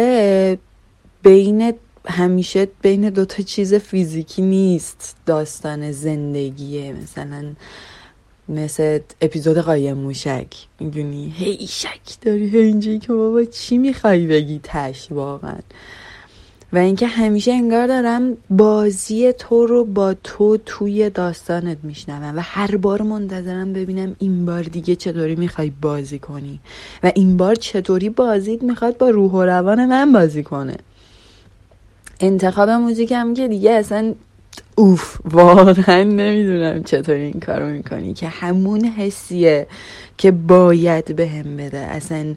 بین 1.24 1.74
همیشه 2.10 2.68
بین 2.82 3.10
دوتا 3.10 3.44
چیز 3.44 3.74
فیزیکی 3.74 4.42
نیست 4.42 5.16
داستان 5.25 5.92
زندگیه 5.92 6.94
مثلا 6.94 7.46
مثل 8.50 9.00
اپیزود 9.22 9.58
قایم 9.58 9.98
موشک. 9.98 10.48
می‌دونی؟ 10.80 11.34
هی 11.38 11.68
شک 11.68 12.22
داری 12.22 12.50
هی 12.50 12.58
اینجایی 12.58 13.00
که 13.00 13.13
بابا 13.13 13.44
چی 13.44 13.78
می‌خوای 13.78 14.28
بگی 14.28 14.60
تش 14.63 15.12
واقعا. 15.12 15.60
و 16.74 16.78
اینکه 16.78 17.08
همیشه 17.08 17.51
انگار 17.51 17.88
دارم 17.88 18.38
بازی 18.50 19.34
تو 19.34 19.66
رو 19.66 19.86
با 19.86 20.13
تو 20.24 20.58
توی 20.66 21.10
داستانت 21.10 21.78
میشنوم 21.84 22.38
و 22.38 22.42
هر 22.44 22.78
بار 22.78 23.01
منتظرم 23.01 23.74
ببینم 23.74 24.16
این 24.20 24.46
بار 24.46 24.63
دیگه 24.63 24.96
چطوری 24.96 25.36
می‌خوای 25.36 25.72
بازی 25.82 26.20
کنی 26.20 26.60
و 27.04 27.12
این 27.16 27.38
بار 27.38 27.56
چطوری 27.56 28.10
بازیت 28.10 28.63
می‌خواد 28.63 28.98
با 28.98 29.10
روح 29.10 29.32
و 29.32 29.42
روان 29.42 29.86
من 29.86 30.12
بازی 30.12 30.44
کنه. 30.44 30.78
انتخاب 32.20 32.70
موزیکم 32.70 33.34
که 33.34 33.48
دیگه 33.48 33.72
اصلا 33.72 34.14
اوف 34.76 35.18
واقعا 35.26 36.04
نمی‌دونم 36.04 36.84
چطور 36.84 37.16
این 37.16 37.40
کارو 37.40 37.66
می‌کنی 37.66 38.14
که 38.14 38.28
همون 38.28 38.86
حسیه 38.86 39.68
که 40.18 40.32
باید 40.32 41.16
به 41.16 41.28
هم 41.28 41.58
بده. 41.58 41.78
اصلا 41.78 42.36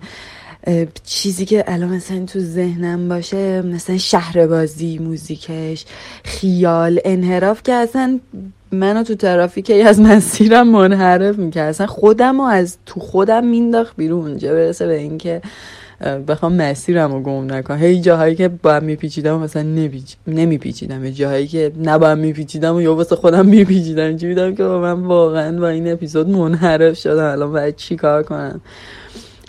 چیزی 1.04 1.44
که 1.44 1.64
الان 1.66 1.88
مثلا 1.88 2.24
تو 2.26 2.40
ذهنم 2.40 3.08
باشه 3.08 3.62
مثلا 3.62 3.98
شهر 3.98 4.46
بازی 4.46 4.98
موزیکش 4.98 5.84
خیال 6.24 7.00
انحراف 7.04 7.62
که 7.62 7.72
اصلا 7.72 8.20
منو 8.72 9.02
تو 9.02 9.14
ترافیک 9.14 9.72
از 9.86 10.00
مسیرم 10.00 10.68
منحرف 10.68 11.38
می‌کرد. 11.38 11.68
اصلا 11.68 11.86
خودم 11.86 12.40
و 12.40 12.42
از 12.42 12.78
تو 12.86 13.00
خودم 13.00 13.46
مینداخت 13.46 13.96
بیرون. 13.96 14.38
چه 14.38 14.52
برسه 14.52 14.86
به 14.86 14.98
اینکه 14.98 15.42
بخوام 16.28 16.52
مسیرم 16.54 17.12
رو 17.12 17.20
گم 17.20 17.52
نکنم. 17.52 17.78
هی 17.78 18.00
جاهایی 18.00 18.34
که 18.34 18.48
باید 18.48 18.82
میپیچیدم 18.82 19.38
مثلا 19.38 19.62
نمیپیچیدم. 20.26 21.10
جاهایی 21.10 21.46
که 21.46 21.72
نباید 21.82 22.18
میپیچیدم 22.18 22.76
و 22.76 22.80
یا 22.80 22.94
واسه 22.94 23.16
خودم 23.16 23.46
میپیچیدم. 23.46 24.16
چی 24.16 24.34
که 24.34 24.62
من 24.62 24.92
واقعا 24.92 25.60
با 25.60 25.68
این 25.68 25.92
اپیزود 25.92 26.28
منحرف 26.28 26.98
شدم. 26.98 27.32
الان 27.32 27.52
باید 27.52 27.76
چی 27.76 27.96
کار 27.96 28.22
کنم؟ 28.22 28.60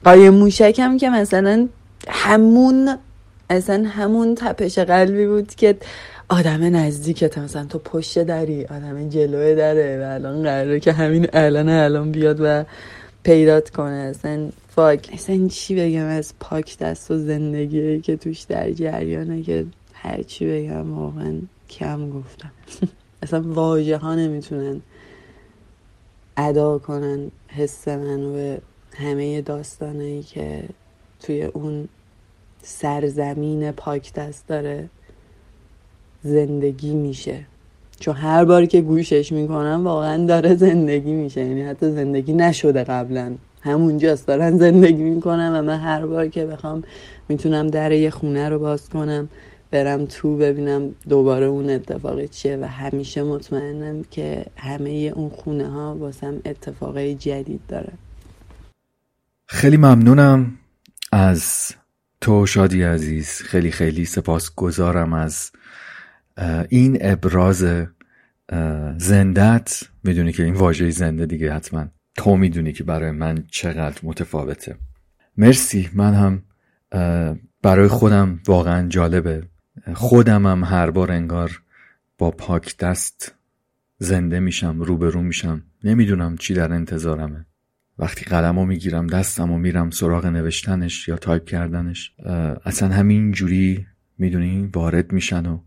قایم 0.04 0.34
موشکم 0.34 0.98
که 0.98 1.10
مثلا 1.10 1.68
همون 2.08 2.98
اصلا 3.50 3.86
همون 3.88 4.36
تپش 4.36 4.80
قلبی 4.80 5.28
بود 5.28 5.56
که 5.56 5.76
آدم 6.30 6.76
نزدیکت 6.76 7.38
مثلا 7.38 7.66
تو 7.66 7.80
پشت 7.80 8.24
دری 8.24 8.66
آدم 8.66 9.10
جلوه 9.10 9.56
داره 9.56 10.00
و 10.02 10.14
الان 10.14 10.44
قراره 10.44 10.80
که 10.80 10.92
همین 10.92 11.28
الان 11.34 11.70
الان 11.70 12.12
بیاد 12.12 12.38
و 12.42 12.64
پیدات 13.24 13.70
کنه. 13.70 13.94
اصلا 13.94 14.50
فاک. 14.70 15.10
اصلا 15.14 15.48
چی 15.48 15.76
بگم 15.76 16.06
از 16.06 16.34
پاک 16.40 16.78
دست 16.78 17.12
و 17.12 17.18
زندگی 17.18 18.02
که 18.02 18.18
توش 18.18 18.42
در 18.42 18.72
جریانه 18.72 19.42
که 19.42 19.66
هر 19.94 20.22
چی 20.22 20.46
بگم 20.46 21.00
واقعا 21.00 21.34
کم 21.70 22.10
گفتم. 22.10 22.52
اصلا 23.24 23.42
واژه 23.42 23.98
ها 23.98 24.16
نمی‌تونن 24.16 24.82
ادا 26.38 26.80
کنن 26.80 27.32
حس 27.48 27.88
من 27.88 28.24
و 28.24 28.58
همه 28.94 29.42
داستانهایی 29.42 30.24
که 30.24 30.64
توی 31.20 31.44
اون 31.44 31.88
سرزمین 32.62 33.72
پاک 33.72 34.14
دست 34.14 34.48
داره 34.48 34.90
زندگی 36.24 36.94
میشه. 36.94 37.46
چون 38.00 38.16
هر 38.16 38.46
بار 38.46 38.66
که 38.66 38.82
گوشش 38.82 39.32
می‌کنم 39.32 39.82
واقعا 39.84 40.26
داره 40.26 40.56
زندگی 40.56 41.12
میشه. 41.12 41.42
یعنی 41.42 41.62
حتی 41.62 41.92
زندگی 41.92 42.34
نشده 42.34 42.84
قبلا. 42.84 43.36
همونجاست 43.62 44.28
دارن 44.28 44.58
زندگی 44.58 45.04
می‌کنم 45.04 45.52
و 45.56 45.62
من 45.62 45.80
هر 45.80 46.06
بار 46.06 46.28
که 46.28 46.46
بخوام 46.46 46.84
می‌تونم 47.30 47.68
در 47.68 47.92
یه 47.92 48.10
خونه 48.10 48.50
رو 48.50 48.60
باز 48.60 48.90
کنم 48.90 49.30
برم 49.72 50.06
تو 50.06 50.38
ببینم 50.38 50.96
دوباره 51.10 51.46
اون 51.46 51.70
اتفاقی 51.70 52.28
چیه 52.28 52.58
و 52.58 52.66
همیشه 52.66 53.24
مطمئنم 53.24 54.04
که 54.12 54.46
همه 54.58 54.90
اون 54.90 55.30
خونه 55.30 55.70
ها 55.70 55.96
واسم 55.96 56.42
اتفاقی 56.46 57.16
جدید 57.16 57.62
داره. 57.68 57.94
خیلی 59.46 59.78
ممنونم 59.78 60.52
از 61.12 61.72
تو 62.22 62.46
شادی 62.46 62.84
عزیز. 62.84 63.30
خیلی 63.30 63.72
خیلی 63.72 64.06
سپاس 64.06 64.56
گذارم 64.56 65.14
از 65.14 65.52
این 66.70 66.98
ابراز 67.02 67.66
زندت 68.98 69.84
می‌دونی 70.04 70.32
که 70.32 70.44
این 70.44 70.54
واژه 70.54 70.90
زنده 70.90 71.26
دیگه 71.26 71.54
حتما. 71.54 71.86
تو 72.16 72.38
می‌دونی 72.38 72.74
که 72.74 72.84
برای 72.84 73.12
من 73.12 73.44
چقدر 73.52 74.00
متفاوته. 74.04 74.76
مرسی. 75.38 75.90
من 75.94 76.14
هم 76.14 76.44
برای 77.62 77.88
خودم 77.88 78.40
واقعا 78.48 78.88
جالبه. 78.88 79.44
خودم 79.94 80.48
هم 80.48 80.64
هر 80.64 80.90
بار 80.90 81.12
انگار 81.12 81.62
با 82.18 82.32
پاک 82.32 82.78
دست 82.78 83.36
زنده 83.98 84.40
میشم 84.40 84.82
روبرو 84.82 85.22
میشم. 85.22 85.64
نمی‌دونم 85.84 86.38
چی 86.38 86.54
در 86.54 86.74
انتظارمه. 86.74 87.46
وقتی 87.98 88.26
قلم 88.26 88.60
رو 88.60 88.66
می‌گیرم 88.66 89.08
دستم 89.08 89.52
و 89.52 89.58
میرم 89.58 89.90
سراغ 89.90 90.26
نوشتنش 90.26 91.08
یا 91.08 91.18
تایپ 91.18 91.46
کردنش 91.46 92.12
اصلا 92.66 92.90
همین 92.90 93.32
جوری 93.32 93.86
می‌دونی 94.18 94.70
وارد 94.74 95.12
میشن 95.12 95.46
و 95.46 95.60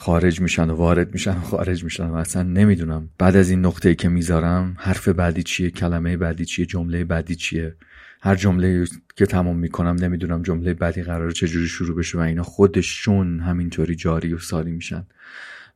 خارج 0.00 0.40
میشن 0.40 0.70
و 0.70 0.74
وارد 0.74 1.12
میشن 1.12 1.36
و 1.36 1.40
خارج 1.40 1.84
میشن 1.84 2.06
و 2.06 2.14
اصلا 2.14 2.42
نمی‌دونم. 2.42 3.08
بعد 3.18 3.36
از 3.36 3.50
این 3.50 3.66
نقطه 3.66 3.94
که 3.94 4.08
می‌ذارم 4.08 4.76
حرف 4.78 5.08
بعدی 5.08 5.42
چیه 5.42 5.70
کلمه 5.70 6.16
بعدی 6.16 6.44
چیه 6.44 6.66
جمله 6.66 7.04
بعدی 7.04 7.34
چیه؟ 7.34 7.74
هر 8.20 8.34
جمله 8.34 8.86
که 9.16 9.26
تمام 9.26 9.58
می‌کنم 9.58 9.96
نمی‌دونم 10.00 10.42
جمله 10.42 10.74
بعدی 10.74 11.02
قراره 11.02 11.32
چجوری 11.32 11.66
شروع 11.66 11.96
بشه 11.96 12.18
و 12.18 12.20
اینا 12.20 12.42
خودشون 12.42 13.40
همینطوری 13.40 13.94
جاری 13.94 14.34
و 14.34 14.38
ساری 14.38 14.70
میشن 14.70 15.06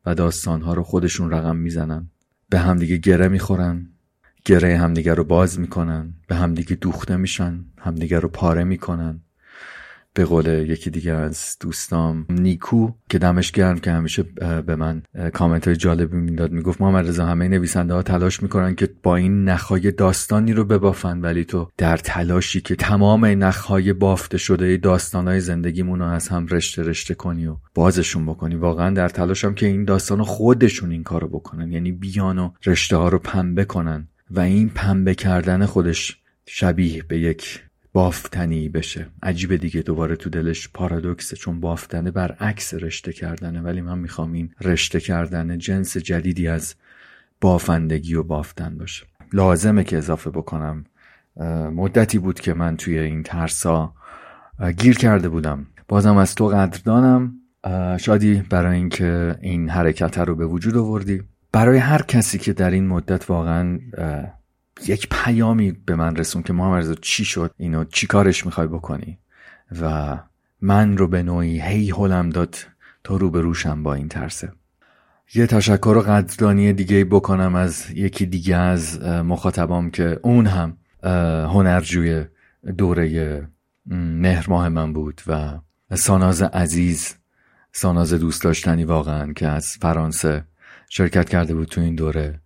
و 0.05 0.15
داستانها 0.15 0.73
رو 0.73 0.83
خودشون 0.83 1.31
رقم 1.31 1.55
می‌زنن. 1.55 2.09
به 2.49 2.59
همدیگه 2.59 2.97
گره 2.97 3.27
می‌خورن 3.27 3.87
گره 4.45 4.77
همدیگه 4.77 5.13
رو 5.13 5.23
باز 5.23 5.59
می‌کنن 5.59 6.13
به 6.27 6.35
همدیگه 6.35 6.75
دوخته 6.75 7.15
میشن 7.15 7.65
همدیگه 7.79 8.19
رو 8.19 8.29
پاره 8.29 8.63
می‌کنن. 8.63 9.21
به 10.13 10.25
قول 10.25 10.47
یکی 10.47 10.89
دیگه 10.89 11.11
از 11.11 11.57
دوستام 11.59 12.25
نیکو 12.29 12.91
که 13.09 13.19
دمش 13.19 13.51
گرم 13.51 13.79
که 13.79 13.91
همیشه 13.91 14.23
به 14.65 14.75
من 14.75 15.03
کامنت 15.33 15.67
های 15.67 15.77
جالبی 15.77 16.17
می‌داد. 16.17 16.51
می‌گفت 16.51 16.81
محمد 16.81 17.07
رضا 17.07 17.25
همه 17.25 17.47
نویسنده 17.47 17.93
ها 17.93 18.03
تلاش 18.03 18.43
می‌کنن 18.43 18.75
که 18.75 18.89
با 19.03 19.15
این 19.15 19.49
نخهای 19.49 19.91
داستانی 19.91 20.53
رو 20.53 20.65
ببافن 20.65 21.21
ولی 21.21 21.45
تو 21.45 21.69
در 21.77 21.97
تلاشی 21.97 22.61
که 22.61 22.75
تمام 22.75 23.25
نخهای 23.25 23.93
بافته 23.93 24.37
شده 24.37 24.77
داستان 24.77 25.27
های 25.27 25.39
زندگیمون 25.39 25.99
رو 25.99 26.05
از 26.05 26.27
هم 26.27 26.47
رشته 26.47 26.83
رشته 26.83 27.15
کنی 27.15 27.47
و 27.47 27.57
بازشون 27.75 28.25
بکنی. 28.25 28.55
واقعا 28.55 28.89
در 28.89 29.09
تلاشم 29.09 29.53
که 29.53 29.65
این 29.65 29.85
داستان 29.85 30.23
خودشون 30.23 30.91
این 30.91 31.03
کارو 31.03 31.27
بکنن. 31.27 31.71
یعنی 31.71 31.91
بیان 31.91 32.39
و 32.39 32.51
رشته 32.65 32.97
ها 32.97 33.09
رو 33.09 33.19
پنبه 33.19 33.65
کنن. 33.65 34.07
و 34.31 34.39
این 34.39 34.69
پنبه 34.69 35.15
کردن 35.15 35.65
خودش 35.65 36.17
شبیه 36.45 37.03
به 37.03 37.19
یک 37.19 37.63
بافتنی 37.93 38.69
بشه. 38.69 39.07
عجیبه 39.23 39.57
دیگه 39.57 39.81
دوباره 39.81 40.15
تو 40.15 40.29
دلش 40.29 40.69
پارادوکسه 40.73 41.35
چون 41.35 41.59
بافتنه 41.59 42.11
برعکس 42.11 42.73
رشته 42.73 43.13
کردنه. 43.13 43.61
ولی 43.61 43.81
من 43.81 43.99
می‌خوام 43.99 44.33
این 44.33 44.49
رشته 44.61 44.99
کردن 44.99 45.57
جنس 45.57 45.97
جدیدی 45.97 46.47
از 46.47 46.75
بافندگی 47.41 48.15
و 48.15 48.23
بافتن 48.23 48.77
باشه. 48.77 49.05
لازمه 49.33 49.83
که 49.83 49.97
اضافه 49.97 50.29
بکنم. 50.29 50.85
مدتی 51.75 52.19
بود 52.19 52.39
که 52.39 52.53
من 52.53 52.77
توی 52.77 52.99
این 52.99 53.23
ترسا 53.23 53.93
گیر 54.77 54.97
کرده 54.97 55.29
بودم. 55.29 55.67
بازم 55.87 56.17
از 56.17 56.35
تو 56.35 56.47
قدردانم. 56.47 57.33
شادی 57.99 58.43
برای 58.49 58.75
اینکه 58.75 59.35
این 59.41 59.69
حرکت 59.69 60.17
رو 60.17 60.35
به 60.35 60.45
وجود 60.45 60.77
آوردی. 60.77 61.23
برای 61.51 61.77
هر 61.77 62.01
کسی 62.01 62.37
که 62.37 62.53
در 62.53 62.71
این 62.71 62.87
مدت 62.87 63.29
واقعا 63.29 63.79
یک 64.87 65.07
پیامی 65.11 65.71
به 65.71 65.95
من 65.95 66.15
رسون 66.15 66.43
که 66.43 66.53
محمد 66.53 66.99
چی 66.99 67.25
شد 67.25 67.51
اینو 67.57 67.83
چی 67.83 68.07
کارش 68.07 68.45
می‌خوای 68.45 68.67
بکنی؟ 68.67 69.19
و 69.81 70.17
من 70.61 70.97
رو 70.97 71.07
به 71.07 71.23
نوعی 71.23 71.61
هی 71.61 71.91
هلم 71.91 72.29
داد 72.29 72.55
تا 73.03 73.15
رو 73.15 73.29
به 73.29 73.41
روشم 73.41 73.83
با 73.83 73.93
این 73.93 74.07
ترسه. 74.07 74.51
یه 75.35 75.47
تشکر 75.47 75.95
و 75.97 76.01
قدردانی 76.01 76.73
دیگه 76.73 77.05
بکنم 77.05 77.55
از 77.55 77.91
یکی 77.91 78.25
دیگه 78.25 78.55
از 78.55 79.01
مخاطبام 79.01 79.91
که 79.91 80.19
اون 80.23 80.45
هم 80.45 80.77
هنرجوی 81.47 82.25
دوره 82.77 83.47
مهر 83.85 84.45
ماه 84.49 84.69
من 84.69 84.93
بود 84.93 85.21
و 85.27 85.59
ساناز 85.95 86.41
عزیز 86.41 87.15
ساناز 87.71 88.13
دوست 88.13 88.43
داشتنی 88.43 88.83
واقعا 88.83 89.33
که 89.33 89.47
از 89.47 89.77
فرانسه 89.81 90.45
شرکت 90.89 91.29
کرده 91.29 91.55
بود 91.55 91.67
تو 91.67 91.81
این 91.81 91.95
دوره 91.95 92.41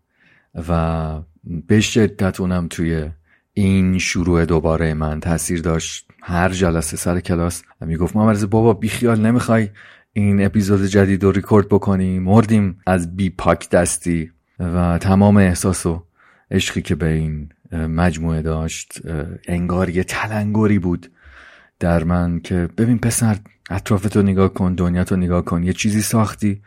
و 0.69 1.21
به 1.67 1.81
شدت 1.81 2.39
اونم 2.39 2.67
توی 2.69 3.09
این 3.53 3.97
شروع 3.97 4.45
دوباره 4.45 4.93
من 4.93 5.19
تاثیر 5.19 5.61
داشت. 5.61 6.07
هر 6.21 6.49
جلسه 6.49 6.97
سر 6.97 7.19
کلاس 7.19 7.63
می‌گفت 7.81 8.15
محمد 8.15 8.49
بابا 8.49 8.73
بیخیال 8.73 9.21
نمی‌خوای 9.21 9.69
این 10.13 10.45
اپیزود 10.45 10.85
جدید 10.85 11.23
رو 11.23 11.31
ریکورد 11.31 11.69
بکنی؟ 11.69 12.19
مردیم 12.19 12.79
از 12.87 13.15
بی 13.15 13.29
پاک 13.29 13.69
دستی. 13.69 14.31
و 14.59 14.97
تمام 14.97 15.37
احساس 15.37 15.85
و 15.85 16.03
عشقی 16.51 16.81
که 16.81 16.95
به 16.95 17.07
این 17.07 17.49
مجموعه 17.71 18.41
داشت 18.41 19.01
انگار 19.47 19.89
یه 19.89 20.03
تلنگری 20.03 20.79
بود. 20.79 21.11
در 21.79 22.03
من 22.03 22.39
که 22.39 22.69
ببین 22.77 22.97
پسر 22.97 23.37
اطرافتو 23.69 24.21
نگاه 24.21 24.53
کن 24.53 24.73
دنیاتو 24.73 25.15
نگاه 25.15 25.45
کن. 25.45 25.63
یه 25.63 25.73
چیزی 25.73 26.01
ساختی 26.01 26.61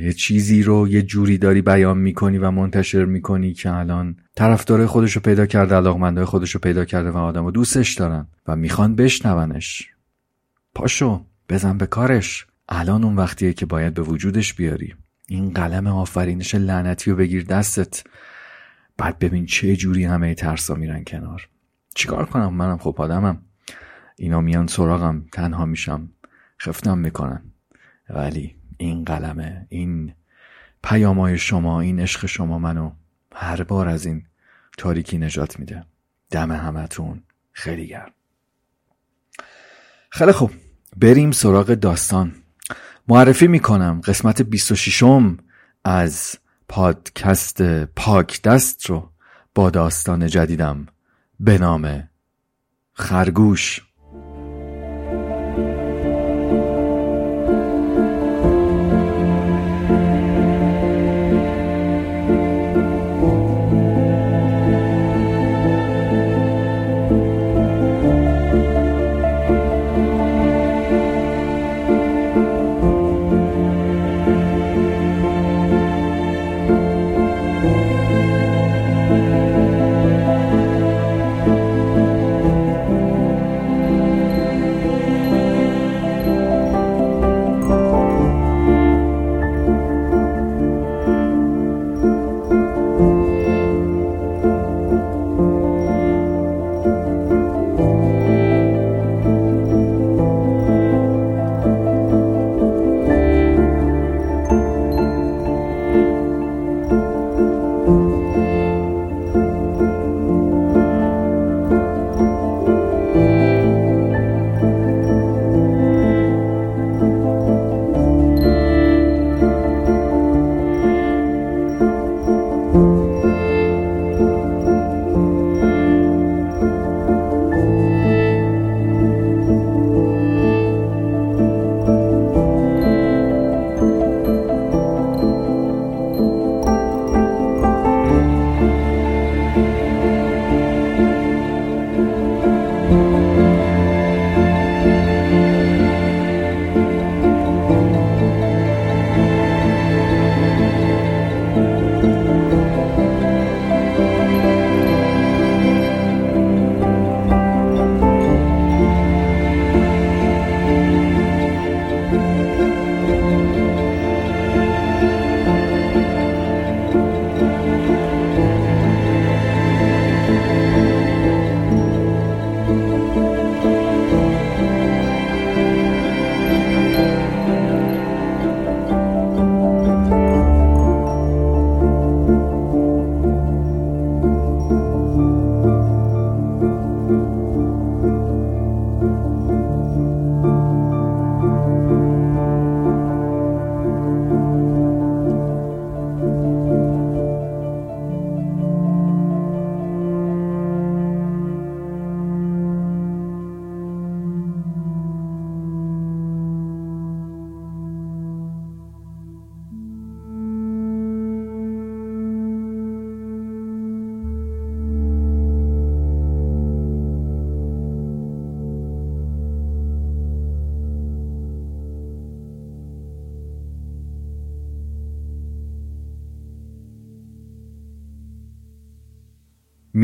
یه 0.00 0.12
چیزی 0.12 0.62
رو 0.62 0.88
یه 0.88 1.02
جوری 1.02 1.38
داری 1.38 1.62
بیان 1.62 1.98
می‌کنی 1.98 2.38
و 2.38 2.50
منتشر 2.50 3.04
می‌کنی 3.04 3.52
که 3.52 3.72
الان 3.72 4.16
طرفدارای 4.36 4.86
خودشو 4.86 5.20
پیدا 5.20 5.46
کرده 5.46 5.74
علاقمندای 5.74 6.24
خودشو 6.24 6.58
پیدا 6.58 6.84
کرده 6.84 7.10
و 7.10 7.16
آدم 7.16 7.44
و 7.44 7.50
دوستش 7.50 7.94
دارن 7.94 8.26
و 8.46 8.56
می‌خوان 8.56 8.94
بشنونش. 8.94 9.88
پاشو 10.74 11.24
بزن 11.48 11.78
به 11.78 11.86
کارش. 11.86 12.46
الان 12.68 13.04
اون 13.04 13.16
وقتیه 13.16 13.52
که 13.52 13.66
باید 13.66 13.94
به 13.94 14.02
وجودش 14.02 14.54
بیاری. 14.54 14.94
این 15.28 15.50
قلم 15.50 15.86
آفرینش 15.86 16.54
لعنتی 16.54 17.10
رو 17.10 17.16
بگیر 17.16 17.44
دستت. 17.44 18.04
بعد 18.96 19.18
ببین 19.18 19.46
چه 19.46 19.76
جوری 19.76 20.04
همه 20.04 20.34
ترسا 20.34 20.74
میرن 20.74 21.04
کنار. 21.04 21.48
چیکار 21.94 22.26
کنم؟ 22.26 22.54
منم 22.54 22.78
خب 22.78 22.94
آدمم. 22.98 23.42
اینا 24.22 24.40
میان 24.40 24.66
سراغم 24.66 25.26
تنها 25.32 25.66
میشم 25.66 26.10
خفتم 26.58 26.98
می‌کنن. 26.98 27.42
ولی 28.10 28.56
این 28.76 29.04
قلمه 29.04 29.66
این 29.68 30.14
پیامای 30.82 31.38
شما 31.38 31.80
این 31.80 32.00
عشق 32.00 32.26
شما 32.26 32.58
منو 32.58 32.92
هر 33.34 33.62
بار 33.62 33.88
از 33.88 34.06
این 34.06 34.26
تاریکی 34.78 35.18
نجات 35.18 35.58
میده. 35.58 35.84
دم 36.30 36.52
همتون 36.52 37.22
خیلی 37.52 37.86
گرم. 37.86 38.12
خیلی 40.10 40.32
خوب. 40.32 40.50
بریم 40.96 41.30
سراغ 41.30 41.74
داستان. 41.74 42.34
معرفی 43.08 43.46
می‌کنم 43.46 44.00
قسمت 44.04 44.42
26 44.42 45.02
م 45.02 45.36
از 45.84 46.38
پادکست 46.68 47.62
پاک 47.84 48.42
دست 48.42 48.86
رو 48.86 49.12
با 49.54 49.70
داستان 49.70 50.26
جدیدم 50.26 50.86
به 51.40 51.58
نام 51.58 52.08
خرگوش. 52.92 53.89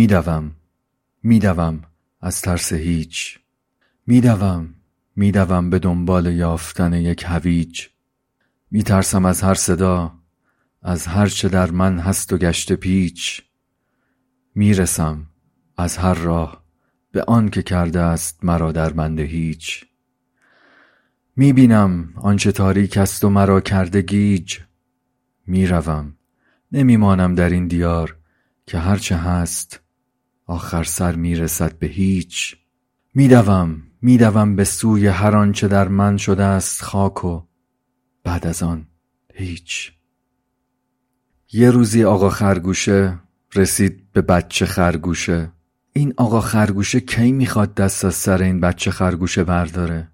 میدوم 0.06 0.52
میدوم 1.22 1.82
از 2.20 2.40
ترس 2.40 2.72
هیچ. 2.72 3.38
میدوم 4.06 4.74
میدوم 5.16 5.70
به 5.70 5.78
دنبال 5.78 6.26
یافتن 6.26 6.92
یک 6.92 7.24
هویج. 7.26 7.86
میترسم 8.70 9.24
از 9.24 9.42
هر 9.42 9.54
صدا 9.54 10.12
از 10.82 11.06
هر 11.06 11.26
چه 11.26 11.48
در 11.48 11.70
من 11.70 11.98
هست 11.98 12.32
و 12.32 12.38
گشت 12.38 12.72
پیچ. 12.72 13.42
می‌رسم 14.54 15.26
از 15.76 15.96
هر 15.96 16.14
راه 16.14 16.64
به 17.12 17.22
آن 17.22 17.48
که 17.48 17.62
کرده 17.62 18.00
است 18.00 18.44
مرا 18.44 18.72
در 18.72 18.90
بند 18.90 19.20
هیچ. 19.20 19.86
می‌بینم 21.36 22.12
آنچه 22.16 22.52
تاریک 22.52 22.96
است 22.96 23.24
و 23.24 23.30
مرا 23.30 23.60
کرده 23.60 24.02
گیج. 24.02 24.58
می‌روم 25.46 26.16
نمیمانم 26.72 27.34
در 27.34 27.50
این 27.50 27.66
دیار 27.66 28.16
که 28.66 28.78
هرچه 28.78 29.16
هست 29.16 29.86
آخر 30.46 30.85
سر 30.85 31.14
می‌رسد 31.14 31.78
به 31.78 31.87
هیچ. 31.87 32.56
میدوم 33.14 33.82
میدوم 34.02 34.56
به 34.56 34.64
سوی 34.64 35.06
هر 35.06 35.37
آنچه 35.37 35.68
در 35.68 35.88
من 35.88 36.16
شده 36.16 36.44
است 36.44 36.82
خاک 36.82 37.24
و 37.24 37.42
بعد 38.24 38.46
از 38.46 38.62
آن 38.62 38.87
هیچ. 39.35 39.92
یه 41.52 41.70
روزی 41.70 42.04
آقا 42.04 42.30
خرگوشه 42.30 43.18
رسید 43.54 44.12
به 44.12 44.22
بچه 44.22 44.66
خرگوشه. 44.66 45.52
این 45.92 46.14
آقا 46.16 46.40
خرگوشه 46.40 47.00
کی 47.00 47.32
می‌خواد 47.32 47.74
دست 47.74 48.04
از 48.04 48.14
سر 48.14 48.42
این 48.42 48.61
بچه 48.61 48.90
خرگوشه 48.90 49.44
برداره؟ 49.44 50.09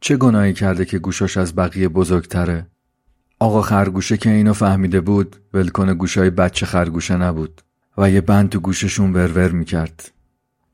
چه 0.00 0.16
گناهی 0.16 0.52
کرده 0.52 0.84
که 0.84 0.98
گوشاش 0.98 1.36
از 1.36 1.54
بقیه 1.54 1.88
بزرگتره؟ 1.88 2.66
آقا 3.38 3.62
خرگوشه 3.62 4.16
که 4.16 4.30
اینو 4.30 4.52
فهمیده 4.52 5.00
بود 5.00 5.36
ولکن 5.54 5.94
گوشای 5.94 6.30
بچه 6.30 6.66
خرگوشه 6.66 7.16
نبود. 7.16 7.63
و 7.98 8.10
یه 8.10 8.20
بند 8.20 8.48
تو 8.48 8.60
گوششون 8.60 9.12
ورور 9.12 9.50
می‌کرد. 9.50 10.12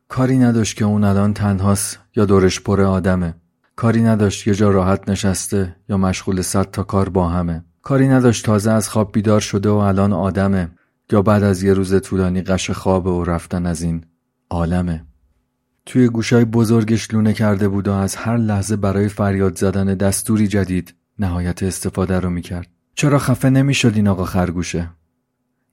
کاری 0.09 0.39
نداشت 0.39 0.77
که 0.77 0.85
اون 0.85 1.05
الان 1.05 1.35
تنهاست 1.35 1.99
یا 2.17 2.25
دورش 2.25 2.61
پر 2.61 2.81
آدمه. 2.81 3.35
کاری 3.77 4.03
نداشت 4.03 4.47
یه 4.47 4.55
جا 4.55 4.71
راحت 4.71 5.09
نشسته 5.09 5.77
یا 5.89 5.97
مشغول 5.97 6.43
صد 6.43 6.71
تا 6.71 6.83
کار 6.83 7.09
با 7.09 7.29
همه. 7.29 7.65
کاری 7.83 8.09
نداشت 8.09 8.47
تازه 8.47 8.71
از 8.71 8.89
خواب 8.89 9.13
بیدار 9.13 9.41
شده 9.41 9.69
و 9.69 9.75
الان 9.75 10.13
آدمه. 10.13 10.69
یا 11.13 11.23
بعد 11.23 11.43
از 11.43 11.63
یه 11.63 11.75
روز 11.75 12.01
طولانی 12.01 12.43
قش 12.43 12.71
خواب 12.71 13.07
و 13.07 13.25
رفتن 13.25 13.67
از 13.67 13.83
این 13.83 14.05
عالمه. 14.51 15.05
توی 15.87 16.09
گوشای 16.09 16.45
بزرگش 16.45 17.15
لونه 17.15 17.33
کرده 17.33 17.69
بود 17.69 17.89
و 17.89 17.93
از 17.93 18.17
هر 18.17 18.37
لحظه 18.37 18.77
برای 18.77 19.09
فریاد 19.09 19.59
زدن 19.59 19.95
دستوری 19.95 20.49
جدید 20.49 20.95
نهایت 21.19 21.63
استفاده 21.63 22.21
رو 22.21 22.31
می‌کرد. 22.31 22.67
چرا 22.95 23.19
خفه 23.19 23.51
نمی‌شد 23.51 23.93
این 23.95 24.09
آقا 24.09 24.25
خرگوشه؟ 24.25 24.91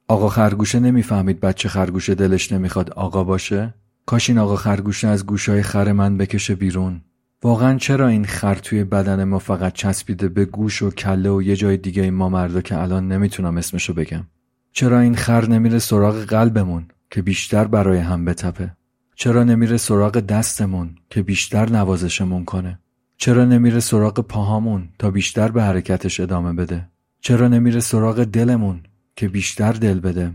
آقا 0.07 0.29
خرگوشه 0.29 0.79
نمی‌فهمید 0.79 1.39
بچه 1.39 1.69
خرگوشه 1.69 2.15
دلش 2.15 2.51
نمی‌خواد 2.51 2.89
آقا 2.89 3.23
باشه؟ 3.23 3.73
کاش 4.05 4.29
این 4.29 4.39
آقا 4.39 4.55
خرگوشه 4.55 5.07
از 5.07 5.25
گوشای 5.25 5.63
خر 5.63 5.91
من 5.91 6.17
بکشه 6.17 6.55
بیرون. 6.55 7.01
واقعا 7.43 7.77
چرا 7.77 8.07
این 8.07 8.25
خر 8.25 8.55
توی 8.55 8.83
بدن 8.83 9.23
ما 9.23 9.39
فقط 9.39 9.73
چسبیده 9.73 10.27
به 10.27 10.45
گوش 10.45 10.81
و 10.81 10.89
کله 10.89 11.29
و 11.29 11.41
یه 11.41 11.55
جای 11.55 11.77
دیگه 11.77 12.11
ما 12.11 12.29
مردا 12.29 12.61
که 12.61 12.81
الان 12.81 13.07
نمی‌تونم 13.07 13.57
اسمشو 13.57 13.93
بگم؟ 13.93 14.23
چرا 14.71 14.99
این 14.99 15.15
خر 15.15 15.47
نمیره 15.47 15.79
سراغ 15.79 16.15
قلبمون 16.15 16.85
که 17.11 17.21
بیشتر 17.21 17.67
برای 17.67 17.97
هم 17.97 18.25
بتپه؟ 18.25 18.77
چرا 19.15 19.43
نمیره 19.43 19.77
سراغ 19.77 20.19
دستمون 20.19 20.95
که 21.09 21.21
بیشتر 21.21 21.69
نوازشمون 21.69 22.45
کنه؟ 22.45 22.79
چرا 23.17 23.45
نمیره 23.45 23.79
سراغ 23.79 24.19
پاهامون 24.19 24.89
تا 24.99 25.11
بیشتر 25.11 25.51
به 25.51 25.63
حرکتش 25.63 26.19
ادامه 26.19 26.53
بده؟ 26.53 26.87
چرا 27.21 27.47
نمیره 27.47 27.79
سراغ 27.79 28.23
دلمون 28.23 28.81
که 29.17 29.27
بیشتر 29.27 29.71
دل 29.71 29.99
بده. 29.99 30.31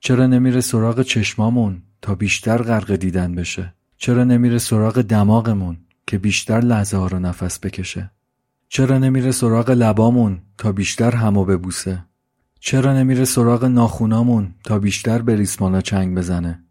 چرا 0.00 0.26
نمیره 0.26 0.60
سراغ 0.60 1.02
چشمامون 1.02 1.82
تا 2.02 2.14
بیشتر 2.14 2.62
غرق 2.62 2.96
دیدن 2.96 3.34
بشه؟ 3.34 3.74
چرا 3.96 4.24
نمیره 4.24 4.58
سراغ 4.58 5.00
دماغمون 5.00 5.76
که 6.06 6.18
بیشتر 6.18 6.60
لحظه 6.60 6.96
ها 6.96 7.06
رو 7.06 7.18
نفس 7.18 7.58
بکشه؟ 7.58 8.10
چرا 8.68 8.98
نمیره 8.98 9.30
سراغ 9.32 9.70
لبامون 9.70 10.38
تا 10.58 10.72
بیشتر 10.72 11.10
همو 11.10 11.44
ببوسه؟ 11.44 12.04
چرا 12.60 12.92
نمیره 12.92 13.24
سراغ 13.24 13.64
ناخونامون 13.64 14.54
تا 14.64 14.78
بیشتر 14.78 15.22
به 15.22 15.36
ریسمانا 15.36 15.80
چنگ 15.80 16.16
بزنه؟ 16.16 16.64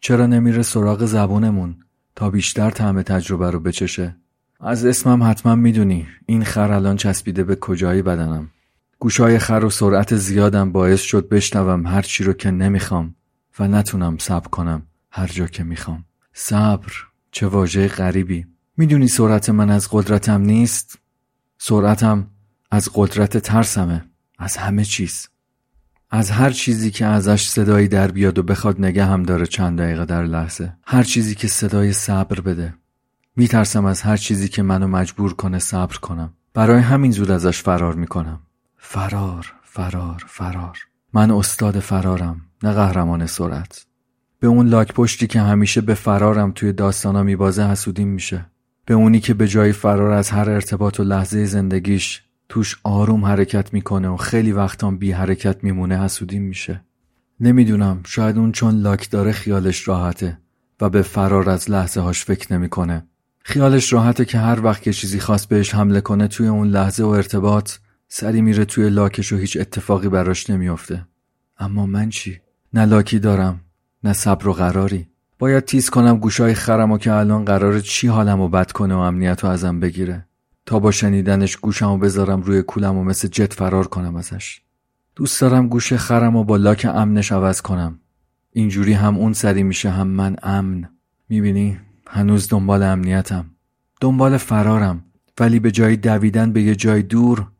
چرا 0.00 0.26
نمیره 0.26 0.62
سراغ 0.62 1.04
زبونمون 1.04 1.76
تا 2.16 2.30
بیشتر 2.30 2.70
طعم 2.70 3.02
تجربه 3.02 3.50
رو 3.50 3.60
بچشه؟ 3.60 4.16
از 4.60 4.84
اسمم 4.84 5.22
حتما 5.22 5.54
می‌دونی 5.54 6.06
این 6.26 6.44
خر 6.44 6.72
الان 6.72 6.96
چسبیده 6.96 7.44
به 7.44 7.56
کجایی 7.56 8.02
بدنم. 8.02 8.50
گوشای 9.04 9.38
خر 9.38 9.64
و 9.64 9.70
سرعت 9.70 10.16
زیادم 10.16 10.72
باعث 10.72 11.00
شد 11.00 11.28
بشنوم 11.28 11.86
هر 11.86 12.02
چی 12.02 12.24
رو 12.24 12.32
که 12.32 12.50
نمی‌خوام 12.50 13.14
و 13.58 13.68
نتونم 13.68 14.18
صبر 14.18 14.48
کنم 14.48 14.82
هر 15.10 15.26
جا 15.26 15.46
که 15.46 15.64
می‌خوام. 15.64 16.04
صبر 16.32 16.92
چه 17.30 17.46
واژه 17.46 17.88
غریبی. 17.88 18.46
می‌دونی 18.76 19.08
سرعت 19.08 19.50
من 19.50 19.70
از 19.70 19.88
قدرتم 19.90 20.40
نیست؟ 20.40 20.98
سرعتم 21.58 22.26
از 22.70 22.88
قدرت 22.94 23.38
ترسمه. 23.38 24.04
از 24.38 24.56
همه 24.56 24.84
چیز. 24.84 25.28
از 26.10 26.30
هر 26.30 26.50
چیزی 26.50 26.90
که 26.90 27.06
ازش 27.06 27.48
صدایی 27.48 27.88
در 27.88 28.10
بیاد 28.10 28.38
و 28.38 28.42
بخواد 28.42 28.80
نگه 28.80 29.04
هم 29.04 29.22
داره 29.22 29.46
چند 29.46 29.78
دقیقه 29.78 30.04
در 30.04 30.24
لحظه. 30.24 30.76
هر 30.84 31.02
چیزی 31.02 31.34
که 31.34 31.48
صدای 31.48 31.92
صبر 31.92 32.40
بده. 32.40 32.74
میترسم 33.36 33.84
از 33.84 34.02
هر 34.02 34.16
چیزی 34.16 34.48
که 34.48 34.62
منو 34.62 34.86
مجبور 34.86 35.34
کنه 35.34 35.58
صبر 35.58 35.96
کنم. 35.96 36.32
برای 36.54 36.80
همین 36.80 37.10
زود 37.10 37.30
ازش 37.30 37.62
فرار 37.62 37.94
می‌کنم. 37.94 38.40
فرار 38.86 39.52
فرار 39.62 40.24
فرار. 40.26 40.78
من 41.12 41.30
استاد 41.30 41.78
فرارم 41.78 42.40
نه 42.62 42.72
قهرمان 42.72 43.26
سرعت. 43.26 43.86
به 44.40 44.46
اون 44.46 44.66
لاک 44.66 44.92
پشتی 44.92 45.26
که 45.26 45.40
همیشه 45.40 45.80
به 45.80 45.94
فرارم 45.94 46.52
توی 46.52 46.72
داستانا 46.72 47.22
میبازه 47.22 47.66
حسودیم 47.66 48.08
میشه. 48.08 48.46
به 48.86 48.94
اونی 48.94 49.20
که 49.20 49.34
به 49.34 49.48
جای 49.48 49.72
فرار 49.72 50.10
از 50.10 50.30
هر 50.30 50.50
ارتباط 50.50 51.00
و 51.00 51.02
لحظه 51.02 51.44
زندگیش 51.44 52.22
توش 52.48 52.76
آروم 52.82 53.24
حرکت 53.24 53.72
می‌کنه 53.72 54.08
و 54.08 54.16
خیلی 54.16 54.52
وقتام 54.52 54.98
بی 54.98 55.12
حرکت 55.12 55.64
میمونه 55.64 56.04
حسودیم 56.04 56.42
میشه. 56.42 56.84
نمی‌دونم 57.40 58.00
شاید 58.06 58.38
اون 58.38 58.52
چون 58.52 58.74
لاک 58.74 59.10
داره 59.10 59.32
خیالش 59.32 59.88
راحته 59.88 60.38
و 60.80 60.90
به 60.90 61.02
فرار 61.02 61.50
از 61.50 61.70
لحظه 61.70 62.00
هاش 62.00 62.24
فکر 62.24 62.52
نمی‌کنه. 62.52 63.06
خیالش 63.44 63.92
راحته 63.92 64.24
که 64.24 64.38
هر 64.38 64.64
وقت 64.64 64.82
که 64.82 64.92
چیزی 64.92 65.20
خواست 65.20 65.48
بهش 65.48 65.74
حمله 65.74 66.00
کنه 66.00 66.28
توی 66.28 66.46
اون 66.46 66.68
لحظه 66.68 67.04
و 67.04 67.08
ارتباط 67.08 67.72
سری 68.16 68.42
میره 68.42 68.64
توی 68.64 68.90
لاکش 68.90 69.32
و 69.32 69.36
هیچ 69.36 69.56
اتفاقی 69.60 70.08
براش 70.08 70.50
نمیافته. 70.50 71.06
اما 71.58 71.86
من 71.86 72.08
چی؟ 72.08 72.40
نه 72.72 72.84
لاکی 72.84 73.18
دارم 73.18 73.60
نه 74.04 74.12
صبر 74.12 74.48
و 74.48 74.52
قراری. 74.52 75.08
باید 75.38 75.64
تیز 75.64 75.90
کنم 75.90 76.18
گوشای 76.18 76.54
خرم 76.54 76.92
و 76.92 76.98
که 76.98 77.12
الان 77.12 77.44
قرار 77.44 77.80
چی 77.80 78.08
حالم 78.08 78.40
و 78.40 78.48
بد 78.48 78.72
کنه 78.72 78.94
و 78.94 78.98
امنیت 78.98 79.44
رو 79.44 79.50
ازم 79.50 79.80
بگیره. 79.80 80.26
تا 80.66 80.78
با 80.78 80.90
شنیدنش 80.90 81.56
گوشم 81.56 81.90
و 81.90 81.98
بذارم 81.98 82.42
روی 82.42 82.62
کولم 82.62 82.96
و 82.96 83.04
مثل 83.04 83.28
جت 83.28 83.52
فرار 83.52 83.86
کنم 83.86 84.16
ازش. 84.16 84.60
دوست 85.16 85.40
دارم 85.40 85.68
گوش 85.68 85.92
خرم 85.92 86.36
و 86.36 86.44
با 86.44 86.56
لاک 86.56 86.86
امنش 86.90 87.32
عوض 87.32 87.62
کنم. 87.62 88.00
اینجوری 88.52 88.92
هم 88.92 89.16
اون 89.16 89.32
سری 89.32 89.62
میشه 89.62 89.90
هم 89.90 90.06
من 90.06 90.36
امن. 90.42 90.88
می‌بینی؟ 91.28 91.78
هنوز 92.06 92.48
دنبال 92.48 92.82
امنیتم. 92.82 93.50
دنبال 94.00 94.36
فرارم. 94.36 95.04
ولی 95.40 95.60
به 95.60 95.70
جای 95.70 95.96
دویدن 95.96 96.52
به 96.52 96.62
یه 96.62 96.74
جای 96.74 97.02
دور 97.02 97.50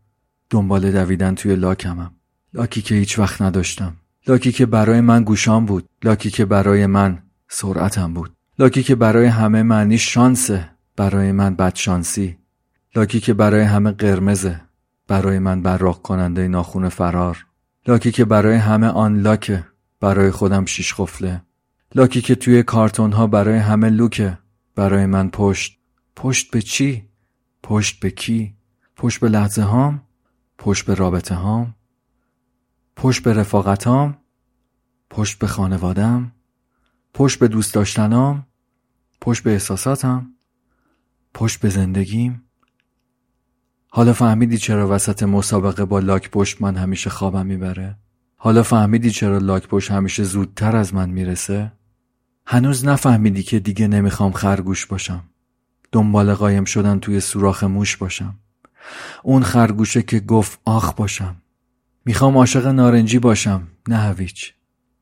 دنبال 0.54 0.92
دویدن 0.92 1.34
توی 1.34 1.56
لاکمم. 1.56 2.10
لاکی 2.54 2.82
که 2.82 2.94
هیچ 2.94 3.18
وقت 3.18 3.42
نداشتم. 3.42 3.96
لاکی 4.26 4.52
که 4.52 4.66
برای 4.66 5.00
من 5.00 5.24
گوشام 5.24 5.66
بود. 5.66 5.88
لاکی 6.04 6.30
که 6.30 6.44
برای 6.44 6.86
من 6.86 7.22
سرعتم 7.48 8.14
بود. 8.14 8.32
لاکی 8.58 8.82
که 8.82 8.94
برای 8.94 9.26
همه 9.26 9.62
معنی 9.62 9.98
شانسه. 9.98 10.70
برای 10.96 11.32
من 11.32 11.54
بدشانسی. 11.54 12.38
لاکی 12.96 13.20
که 13.20 13.34
برای 13.34 13.62
همه 13.62 13.90
قرمزه. 13.90 14.60
برای 15.08 15.38
من 15.38 15.62
براق 15.62 16.02
کننده 16.02 16.48
ناخون 16.48 16.88
فرار. 16.88 17.46
لاکی 17.86 18.12
که 18.12 18.24
برای 18.24 18.56
همه 18.56 18.86
آن 18.86 19.20
لاکه. 19.20 19.64
برای 20.00 20.30
خودم 20.30 20.64
شیش 20.64 20.94
خفله 20.94 21.42
لاکی 21.94 22.20
که 22.20 22.34
توی 22.34 22.62
کارتون 22.62 23.12
ها 23.12 23.26
برای 23.26 23.58
همه 23.58 23.90
لوکه. 23.90 24.38
برای 24.74 25.06
من 25.06 25.28
پشت. 25.28 25.78
پشت 26.16 26.50
به 26.50 26.62
چی؟ 26.62 27.08
پشت 27.62 28.00
به 28.00 28.10
کی؟ 28.10 28.54
پشت 28.96 29.20
به 29.20 29.28
لحظه 29.28 29.62
هام؟ 29.62 30.03
پشت 30.58 30.86
به 30.86 30.94
رابطه 30.94 31.34
هام؟ 31.34 31.74
پشت 32.96 33.22
به 33.22 33.32
رفاقتام؟ 33.32 34.16
پشت 35.10 35.38
به 35.38 35.46
خانوادم؟ 35.46 36.32
پشت 37.14 37.38
به 37.38 37.48
دوست 37.48 37.74
داشتنام؟ 37.74 38.46
پشت 39.20 39.42
به 39.42 39.52
احساساتم؟ 39.52 40.34
پشت 41.34 41.60
به 41.60 41.68
زندگیم؟ 41.68 42.42
حالا 43.90 44.12
فهمیدی 44.12 44.58
چرا 44.58 44.88
وسط 44.94 45.22
مسابقه 45.22 45.84
با 45.84 45.98
لاک 45.98 46.30
پشت 46.30 46.62
من 46.62 46.76
همیشه 46.76 47.10
خوابم 47.10 47.46
می‌بره؟ 47.46 47.98
حالا 48.36 48.62
فهمیدی 48.62 49.10
چرا 49.10 49.38
لاک 49.38 49.68
پشت 49.68 49.90
همیشه 49.90 50.24
زودتر 50.24 50.76
از 50.76 50.94
من 50.94 51.10
می‌رسه؟ 51.10 51.72
هنوز 52.46 52.84
نفهمیدی 52.84 53.42
که 53.42 53.58
دیگه 53.60 53.88
نمی‌خوام 53.88 54.32
خرگوش 54.32 54.86
باشم 54.86 55.24
دنبال 55.92 56.34
قایم 56.34 56.64
شدن 56.64 56.98
توی 56.98 57.20
سوراخ 57.20 57.64
موش 57.64 57.96
باشم 57.96 58.34
اون 59.22 59.42
خرگوشه 59.42 60.02
که 60.02 60.20
گفت 60.20 60.60
آخ 60.64 60.92
باشم. 60.92 61.36
می‌خوام 62.04 62.36
عاشق 62.36 62.66
نارنجی 62.66 63.18
باشم 63.18 63.68
نه 63.88 63.96
هویچ 63.96 64.54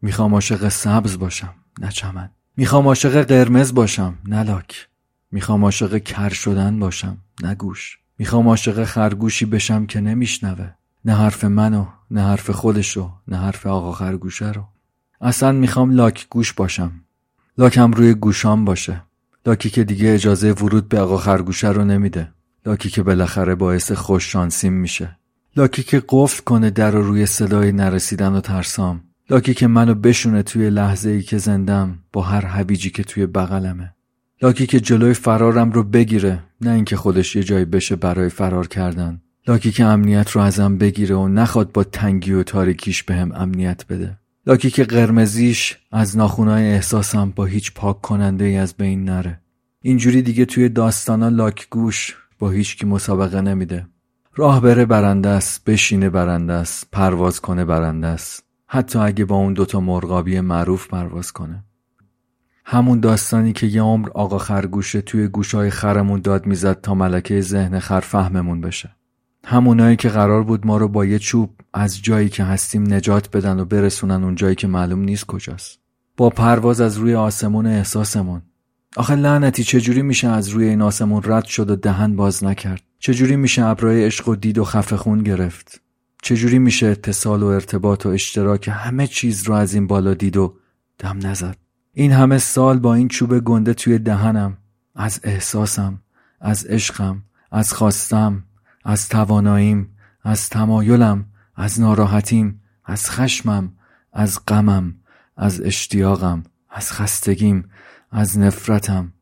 می‌خوام 0.03 0.35
عاشق 0.35 0.69
سبز 0.69 1.19
باشم 1.19 1.55
نه 1.81 1.89
چمن. 1.89 2.31
می‌خوام 2.57 2.87
عاشق 2.87 3.23
قرمز 3.23 3.75
باشم 3.75 4.19
نه 4.25 4.43
لاک. 4.43 4.89
می‌خوام 5.31 5.65
عاشق 5.65 5.99
کر 5.99 6.29
شدن 6.29 6.79
باشم 6.79 7.19
نه 7.43 7.55
گوش. 7.55 7.99
می‌خوام 8.19 8.49
عاشق 8.49 8.85
خرگوشی 8.85 9.47
بشم 9.47 9.87
که 9.87 10.01
نمیشنوه. 10.01 10.71
نه 11.05 11.15
حرف 11.17 11.45
منو 11.45 11.87
نه 12.11 12.23
حرف 12.23 12.51
خودشو 12.51 13.13
نه 13.29 13.37
حرف 13.37 13.67
آقا 13.67 13.93
خرگوشه 13.93 14.53
رو. 14.53 14.65
اصلا 15.21 15.53
می‌خوام 15.53 15.91
لاک 15.91 16.27
گوش 16.31 16.53
باشم. 16.53 16.93
لاکم 17.59 17.93
روی 17.93 18.15
گوشام 18.15 18.65
باشه. 18.65 19.03
لاکی 19.47 19.71
که 19.71 19.85
دیگه 19.85 20.15
اجازه 20.15 20.53
ورود 20.53 20.89
به 20.89 21.01
آقا 21.01 21.17
خرگوشه 21.17 21.69
رو 21.69 21.85
نمیده. 21.85 22.33
لاکی 22.67 22.91
که 22.91 23.03
بالاخره 23.03 23.55
باعث 23.55 23.93
خوش 23.93 24.33
شانسیم 24.33 24.73
میشه. 24.73 25.17
لاکی 25.57 25.83
که 25.83 26.03
قفل 26.09 26.43
کنه 26.43 26.71
در 26.71 26.91
رو 26.91 27.03
روی 27.03 27.27
صدای 27.27 27.73
نرسیدن 27.73 28.33
و 28.33 28.41
ترسام. 28.41 29.01
لاکی 29.31 29.55
که 29.55 29.67
منو 29.67 29.95
بشونه 29.95 30.43
توی 30.43 30.71
لحظه 30.71 31.11
ای 31.11 31.23
که 31.23 31.39
زندم 31.39 31.99
با 32.13 32.23
هر 32.23 32.45
هویجی 32.45 32.91
که 32.91 33.05
توی 33.05 33.27
بغلمه. 33.27 33.95
لاکی 34.43 34.67
که 34.67 34.81
جلوی 34.81 35.15
فرارم 35.15 35.73
رو 35.73 35.83
بگیره 35.83 36.43
نه 36.61 36.71
اینکه 36.71 36.97
خودش 36.97 37.37
یه 37.37 37.43
جایی 37.43 37.65
بشه 37.65 37.97
برای 37.97 38.29
فرار 38.29 38.67
کردن. 38.67 39.21
لاکی 39.49 39.73
که 39.73 39.85
امنیت 39.85 40.31
رو 40.31 40.41
ازم 40.41 40.79
بگیره 40.79 41.17
و 41.17 41.29
نخواد 41.29 41.73
با 41.73 41.85
تنگی 41.85 42.33
و 42.33 42.43
تاریکیش 42.43 43.03
بهم 43.03 43.33
امنیت 43.35 43.87
بده. 43.89 44.19
لاکی 44.47 44.71
که 44.71 44.85
قرمزیش 44.85 45.79
از 45.93 46.17
ناخونای 46.17 46.73
احساسم 46.73 47.33
با 47.37 47.45
هیچ 47.45 47.73
پاک 47.75 48.01
کننده 48.01 48.45
ای 48.45 48.57
از 48.57 48.75
بین 48.75 49.05
نره. 49.05 49.41
اینجوری 49.83 50.23
دیگه 50.23 50.45
توی 50.45 50.69
داستانا 50.69 51.29
لاک 51.29 51.67
گوش 51.71 52.17
با 52.43 52.51
هیچ 52.51 52.77
کی 52.77 52.87
مسابقه 52.87 53.41
نمیده. 53.41 53.87
راه 54.35 54.61
بره 54.61 54.85
برنده 54.85 55.29
است 55.29 55.65
بشینه 55.65 56.11
برنده 56.11 56.53
است 56.53 56.89
پرواز 56.93 57.41
کنه 57.41 57.65
برنده 57.65 58.07
است. 58.07 58.45
حتی 58.67 58.99
اگه 58.99 59.25
با 59.25 59.37
اون 59.37 59.53
دوتا 59.53 59.81
مرغابی 59.81 60.41
معروف 60.41 60.89
پرواز 60.89 61.33
کنه. 61.33 61.65
همون 62.65 63.01
داستانی 63.01 63.53
که 63.53 63.67
یه 63.67 63.83
عمر 63.83 64.09
آقا 64.11 64.39
خرگوشه 64.39 65.01
توی 65.01 65.29
گوشای 65.29 65.71
خرمون 65.71 66.21
داد 66.21 66.47
می‌زد 66.47 66.81
تا 66.81 66.95
ملکه 66.95 67.41
ذهن 67.41 67.79
خر 67.79 68.01
فهممون 68.01 68.61
بشه. 68.61 68.97
همونایی 69.45 69.97
که 69.97 70.09
قرار 70.09 70.43
بود 70.43 70.67
ما 70.67 70.77
رو 70.77 70.89
با 70.89 71.05
یه 71.05 71.19
چوب 71.19 71.51
از 71.75 72.03
جایی 72.03 72.29
که 72.29 72.45
هستیم 72.45 72.95
نجات 72.95 73.37
بدن 73.37 73.61
و 73.61 73.65
برسونن 73.65 74.25
اون 74.25 74.35
جایی 74.35 74.55
که 74.55 74.67
معلوم 74.67 75.01
نیست 75.01 75.27
کجاست. 75.27 75.79
با 76.17 76.31
پرواز 76.31 76.81
از 76.81 76.97
روی 76.97 77.15
آسمون 77.15 77.67
احساسمون. 77.67 78.43
آخه 78.97 79.15
لعنتی 79.15 79.65
چجوری 79.65 80.03
میشه 80.03 80.29
از 80.29 80.49
روی 80.49 80.69
این 80.69 80.83
آسمون 80.83 81.23
رد 81.25 81.45
شد 81.45 81.71
و 81.71 81.77
دهن 81.77 82.17
باز 82.17 82.45
نکرد؟ 82.45 82.83
چجوری 82.99 83.37
میشه 83.37 83.65
ابرای 83.65 84.05
عشق 84.05 84.29
و 84.29 84.37
دید 84.37 84.59
و 84.59 84.65
خفه 84.65 84.97
خون 84.97 85.23
گرفت؟ 85.23 85.81
چجوری 86.23 86.59
میشه 86.59 86.87
اتصال 86.87 87.43
و 87.43 87.47
ارتباط 87.47 88.07
و 88.07 88.09
اشتراک 88.09 88.71
همه 88.73 89.07
چیز 89.07 89.49
رو 89.49 89.55
از 89.55 89.75
این 89.75 89.87
بالا 89.87 90.15
دید 90.15 90.37
و 90.37 90.57
دم 90.99 91.27
نزد؟ 91.27 91.57
این 91.93 92.13
همه 92.13 92.39
سال 92.39 92.79
با 92.79 92.95
این 92.95 93.09
چوب 93.09 93.39
گنده 93.39 93.75
توی 93.75 93.99
دهنم 93.99 94.57
از 94.95 95.21
احساسم 95.25 96.01
از 96.41 96.65
عشقم 96.65 97.23
از 97.51 97.73
خواستم 97.73 98.45
از 98.85 99.09
تواناییم 99.09 99.97
از 100.23 100.49
تمایلم 100.49 101.25
از 101.57 101.81
ناراحتیم 101.81 102.63
از 102.85 103.11
خشمم 103.11 103.73
از 104.13 104.41
غمم 104.49 104.95
از 105.37 105.61
اشتیاقم 105.61 106.43
از 106.71 106.93
خستگیم 106.93 107.65
از 108.13 108.39
نفرتم 108.39 109.13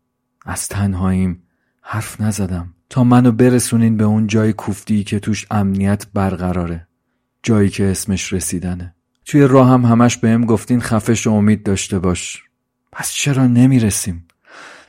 از 0.46 0.68
تنهاییم 0.68 1.42
حرف 1.83 2.20
نزدم. 2.20 2.74
تا 2.90 3.05
منو 3.05 3.33
برسونین 3.33 3.96
به 3.96 4.05
اون 4.05 4.26
جای 4.26 4.53
کوفتی 4.53 5.05
که 5.05 5.20
توش 5.20 5.46
امنیت 5.50 6.07
برقراره 6.14 6.87
جایی 7.42 7.68
که 7.68 7.90
اسمش 7.90 8.33
رسیدنه. 8.33 8.94
توی 9.24 9.42
راه 9.42 9.68
هم 9.68 9.85
همش 9.85 10.16
بهم 10.16 10.44
گفتین 10.44 10.81
خفش 10.81 11.26
و 11.26 11.31
امید 11.31 11.62
داشته 11.62 11.98
باش. 11.98 12.42
پس 12.92 13.12
چرا 13.12 13.46
نمی‌رسیم؟ 13.46 14.26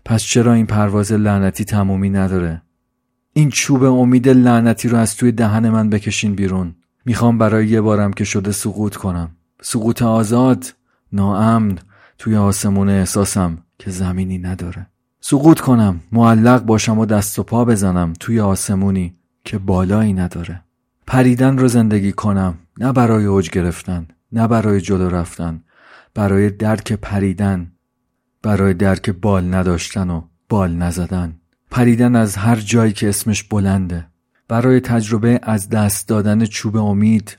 پس 0.05 0.23
چرا 0.23 0.53
این 0.53 0.65
پرواز 0.65 1.11
لعنتی 1.11 1.65
تمومی 1.65 2.09
نداره؟ 2.09 2.61
این 3.33 3.49
چوب 3.49 3.83
امید 3.83 4.29
لعنتی 4.29 4.89
رو 4.89 4.97
از 4.97 5.15
توی 5.15 5.31
دهن 5.31 5.69
من 5.69 5.89
بکشین 5.89 6.35
بیرون. 6.35 6.75
می‌خوام 7.05 7.37
برای 7.37 7.67
یه 7.67 7.81
بارم 7.81 8.13
که 8.13 8.23
شده 8.23 8.51
سقوط 8.51 8.95
کنم. 8.95 9.35
سقوط 9.61 10.01
آزاد 10.01 10.75
ناامن 11.11 11.77
توی 12.17 12.35
آسمون 12.35 12.89
احساسم. 12.89 13.57
که 13.81 13.91
زمینی 13.91 14.37
نداره. 14.37 14.87
سقوط 15.21 15.59
کنم 15.59 15.99
معلق 16.11 16.65
باشم 16.65 16.99
و 16.99 17.05
دست 17.05 17.39
و 17.39 17.43
پا 17.43 17.65
بزنم 17.65 18.13
توی 18.19 18.39
آسمونی 18.39 19.15
که 19.43 19.57
بالایی 19.57 20.13
نداره. 20.13 20.63
پریدن 21.07 21.57
رو 21.57 21.67
زندگی 21.67 22.11
کنم 22.11 22.57
نه 22.77 22.91
برای 22.91 23.25
اوج 23.25 23.49
گرفتن 23.49 24.07
نه 24.31 24.47
برای 24.47 24.81
جلو 24.81 25.09
رفتن 25.09 25.63
برای 26.13 26.49
درک 26.49 26.93
پریدن 26.93 27.71
برای 28.41 28.73
درک 28.73 29.09
بال 29.09 29.53
نداشتن 29.53 30.09
و 30.09 30.21
بال 30.49 30.71
نزدن. 30.75 31.35
پریدن 31.71 32.15
از 32.15 32.35
هر 32.35 32.55
جایی 32.55 32.93
که 32.93 33.09
اسمش 33.09 33.43
بلنده. 33.43 34.07
برای 34.47 34.79
تجربه 34.79 35.39
از 35.43 35.69
دست 35.69 36.07
دادن 36.07 36.45
چوب 36.45 36.77
امید 36.77 37.37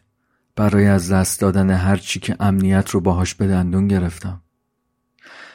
برای 0.57 0.87
از 0.87 1.13
دست 1.13 1.41
دادن 1.41 1.71
هر 1.71 1.97
چی 1.97 2.21
که 2.21 2.37
امنیت 2.41 2.91
رو 2.91 3.01
باهاش 3.01 3.35
به 3.35 3.47
دندون 3.47 3.89
گرفتم. 3.89 4.42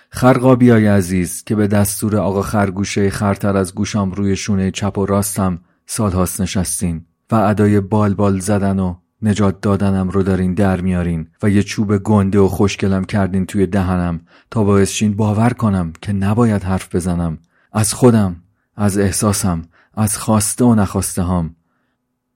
خرقابی 0.09 0.69
های 0.69 0.87
عزیز 0.87 1.43
که 1.43 1.55
به 1.55 1.67
دستور 1.67 2.17
آقا 2.17 2.41
خرگوشه 2.41 3.09
خرتر 3.09 3.57
از 3.57 3.75
گوشام 3.75 4.11
روی 4.11 4.35
شونه 4.35 4.71
چپ 4.71 4.97
و 4.97 5.05
راستم 5.05 5.59
سالهاست 5.85 6.41
نشستین 6.41 7.05
و 7.31 7.35
ادای 7.35 7.79
بال 7.79 8.13
بال 8.13 8.39
زدن 8.39 8.79
و 8.79 8.95
نجات 9.21 9.61
دادنم 9.61 10.09
رو 10.09 10.23
دارین 10.23 10.53
در 10.53 10.81
میارین 10.81 11.27
و 11.43 11.49
یه 11.49 11.63
چوب 11.63 11.97
گنده 11.97 12.39
و 12.39 12.47
خوشگلم 12.47 13.03
کردین 13.03 13.45
توی 13.45 13.65
دهنم 13.65 14.21
تا 14.51 14.63
باعثشین 14.63 15.15
باور 15.15 15.49
کنم 15.49 15.93
که 16.01 16.13
نباید 16.13 16.63
حرف 16.63 16.95
بزنم. 16.95 17.37
از 17.71 17.93
خودم 17.93 18.43
از 18.75 18.97
احساسم 18.97 19.61
از 19.93 20.17
خواسته 20.17 20.65
و 20.65 20.75
نخواسته 20.75 21.23
هم 21.23 21.55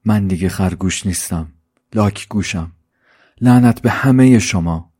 من 0.05 0.27
دیگه 0.27 0.49
خرگوش 0.49 1.05
نیستم 1.05 1.47
لاک 1.95 2.27
گوشم. 2.29 2.71
لعنت 3.41 3.81
به 3.81 3.89
همه 3.89 4.39
شما. 4.39 4.90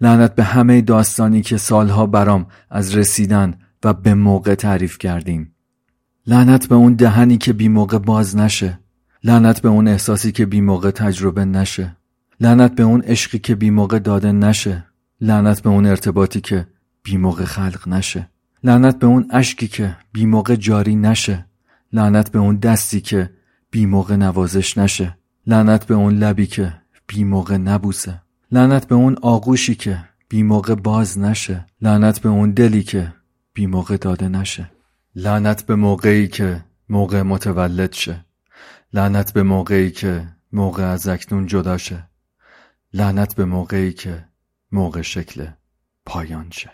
لعنت 0.00 0.34
به 0.34 0.44
همه 0.44 0.80
داستانی 0.80 1.42
که 1.42 1.56
سالها 1.56 2.06
برام 2.06 2.46
از 2.70 2.96
رسیدن 2.96 3.54
و 3.84 3.92
به 3.92 4.14
موقع 4.14 4.54
تعریف 4.54 4.98
کردین 4.98 5.48
لعنت 6.28 6.66
به 6.66 6.74
اون 6.74 6.94
دهنی 6.94 7.38
که 7.38 7.52
بی 7.52 7.68
موقع 7.68 7.98
باز 7.98 8.36
نشه. 8.36 8.78
لعنت 9.24 9.62
به 9.62 9.68
اون 9.68 9.88
احساسی 9.88 10.32
که 10.32 10.46
بی 10.46 10.60
موقع 10.60 10.90
تجربه 10.90 11.44
نشه. 11.44 11.96
لعنت 12.40 12.74
به 12.74 12.82
اون 12.82 13.00
عشقی 13.00 13.38
که 13.38 13.54
بی 13.54 13.70
موقع 13.70 13.98
داده 13.98 14.32
نشه. 14.32 14.84
لعنت 15.20 15.62
به 15.62 15.70
اون 15.70 15.86
ارتباطی 15.86 16.40
که 16.40 16.66
بی 17.02 17.16
موقع 17.16 17.44
خلق 17.44 17.88
نشه. 17.88 18.28
لعنت 18.64 18.98
به 18.98 19.06
اون 19.06 19.28
اشکی 19.30 19.68
که 19.68 19.96
بی 20.12 20.26
موقع 20.26 20.56
جاری 20.56 20.96
نشه. 20.96 21.46
لعنت 21.92 22.32
به 22.32 22.38
اون 22.38 22.56
دستی 22.56 23.00
که 23.00 23.30
بی 23.70 23.86
موقع 23.86 24.16
نوازش 24.16 24.78
نشه. 24.78 25.18
لعنت 25.46 25.86
به 25.86 25.94
اون 25.94 26.14
لبی 26.14 26.46
که 26.46 26.74
بی 27.06 27.24
موقع 27.24 27.56
نبوسه. 27.56 28.22
لعنت 28.52 28.88
به 28.88 28.94
اون 28.94 29.16
آغوشی 29.22 29.74
که 29.74 30.04
بی 30.28 30.42
موقع 30.42 30.74
باز 30.74 31.18
نشه. 31.18 31.66
لعنت 31.80 32.20
به 32.20 32.28
اون 32.28 32.50
دلی 32.50 32.82
که 32.82 33.12
بی 33.52 33.66
موقع 33.66 33.96
داده 33.96 34.28
نشه. 34.28 34.70
لعنت 35.14 35.66
به 35.66 35.74
موقعی 35.74 36.28
که 36.28 36.64
موقع 36.88 37.22
متولد 37.22 37.92
شه. 37.92 38.24
لعنت 38.92 39.32
به 39.32 39.42
موقعی 39.42 39.90
که 39.90 40.28
موقع 40.52 40.84
از 40.84 41.08
اکنون 41.08 41.46
جدا 41.46 41.78
شه. 41.78 42.08
لعنت 42.94 43.34
به 43.34 43.44
موقعی 43.44 43.92
که 43.92 44.24
موقع 44.72 45.02
شکل 45.02 45.46
پایان 46.06 46.50
شه. 46.50 46.70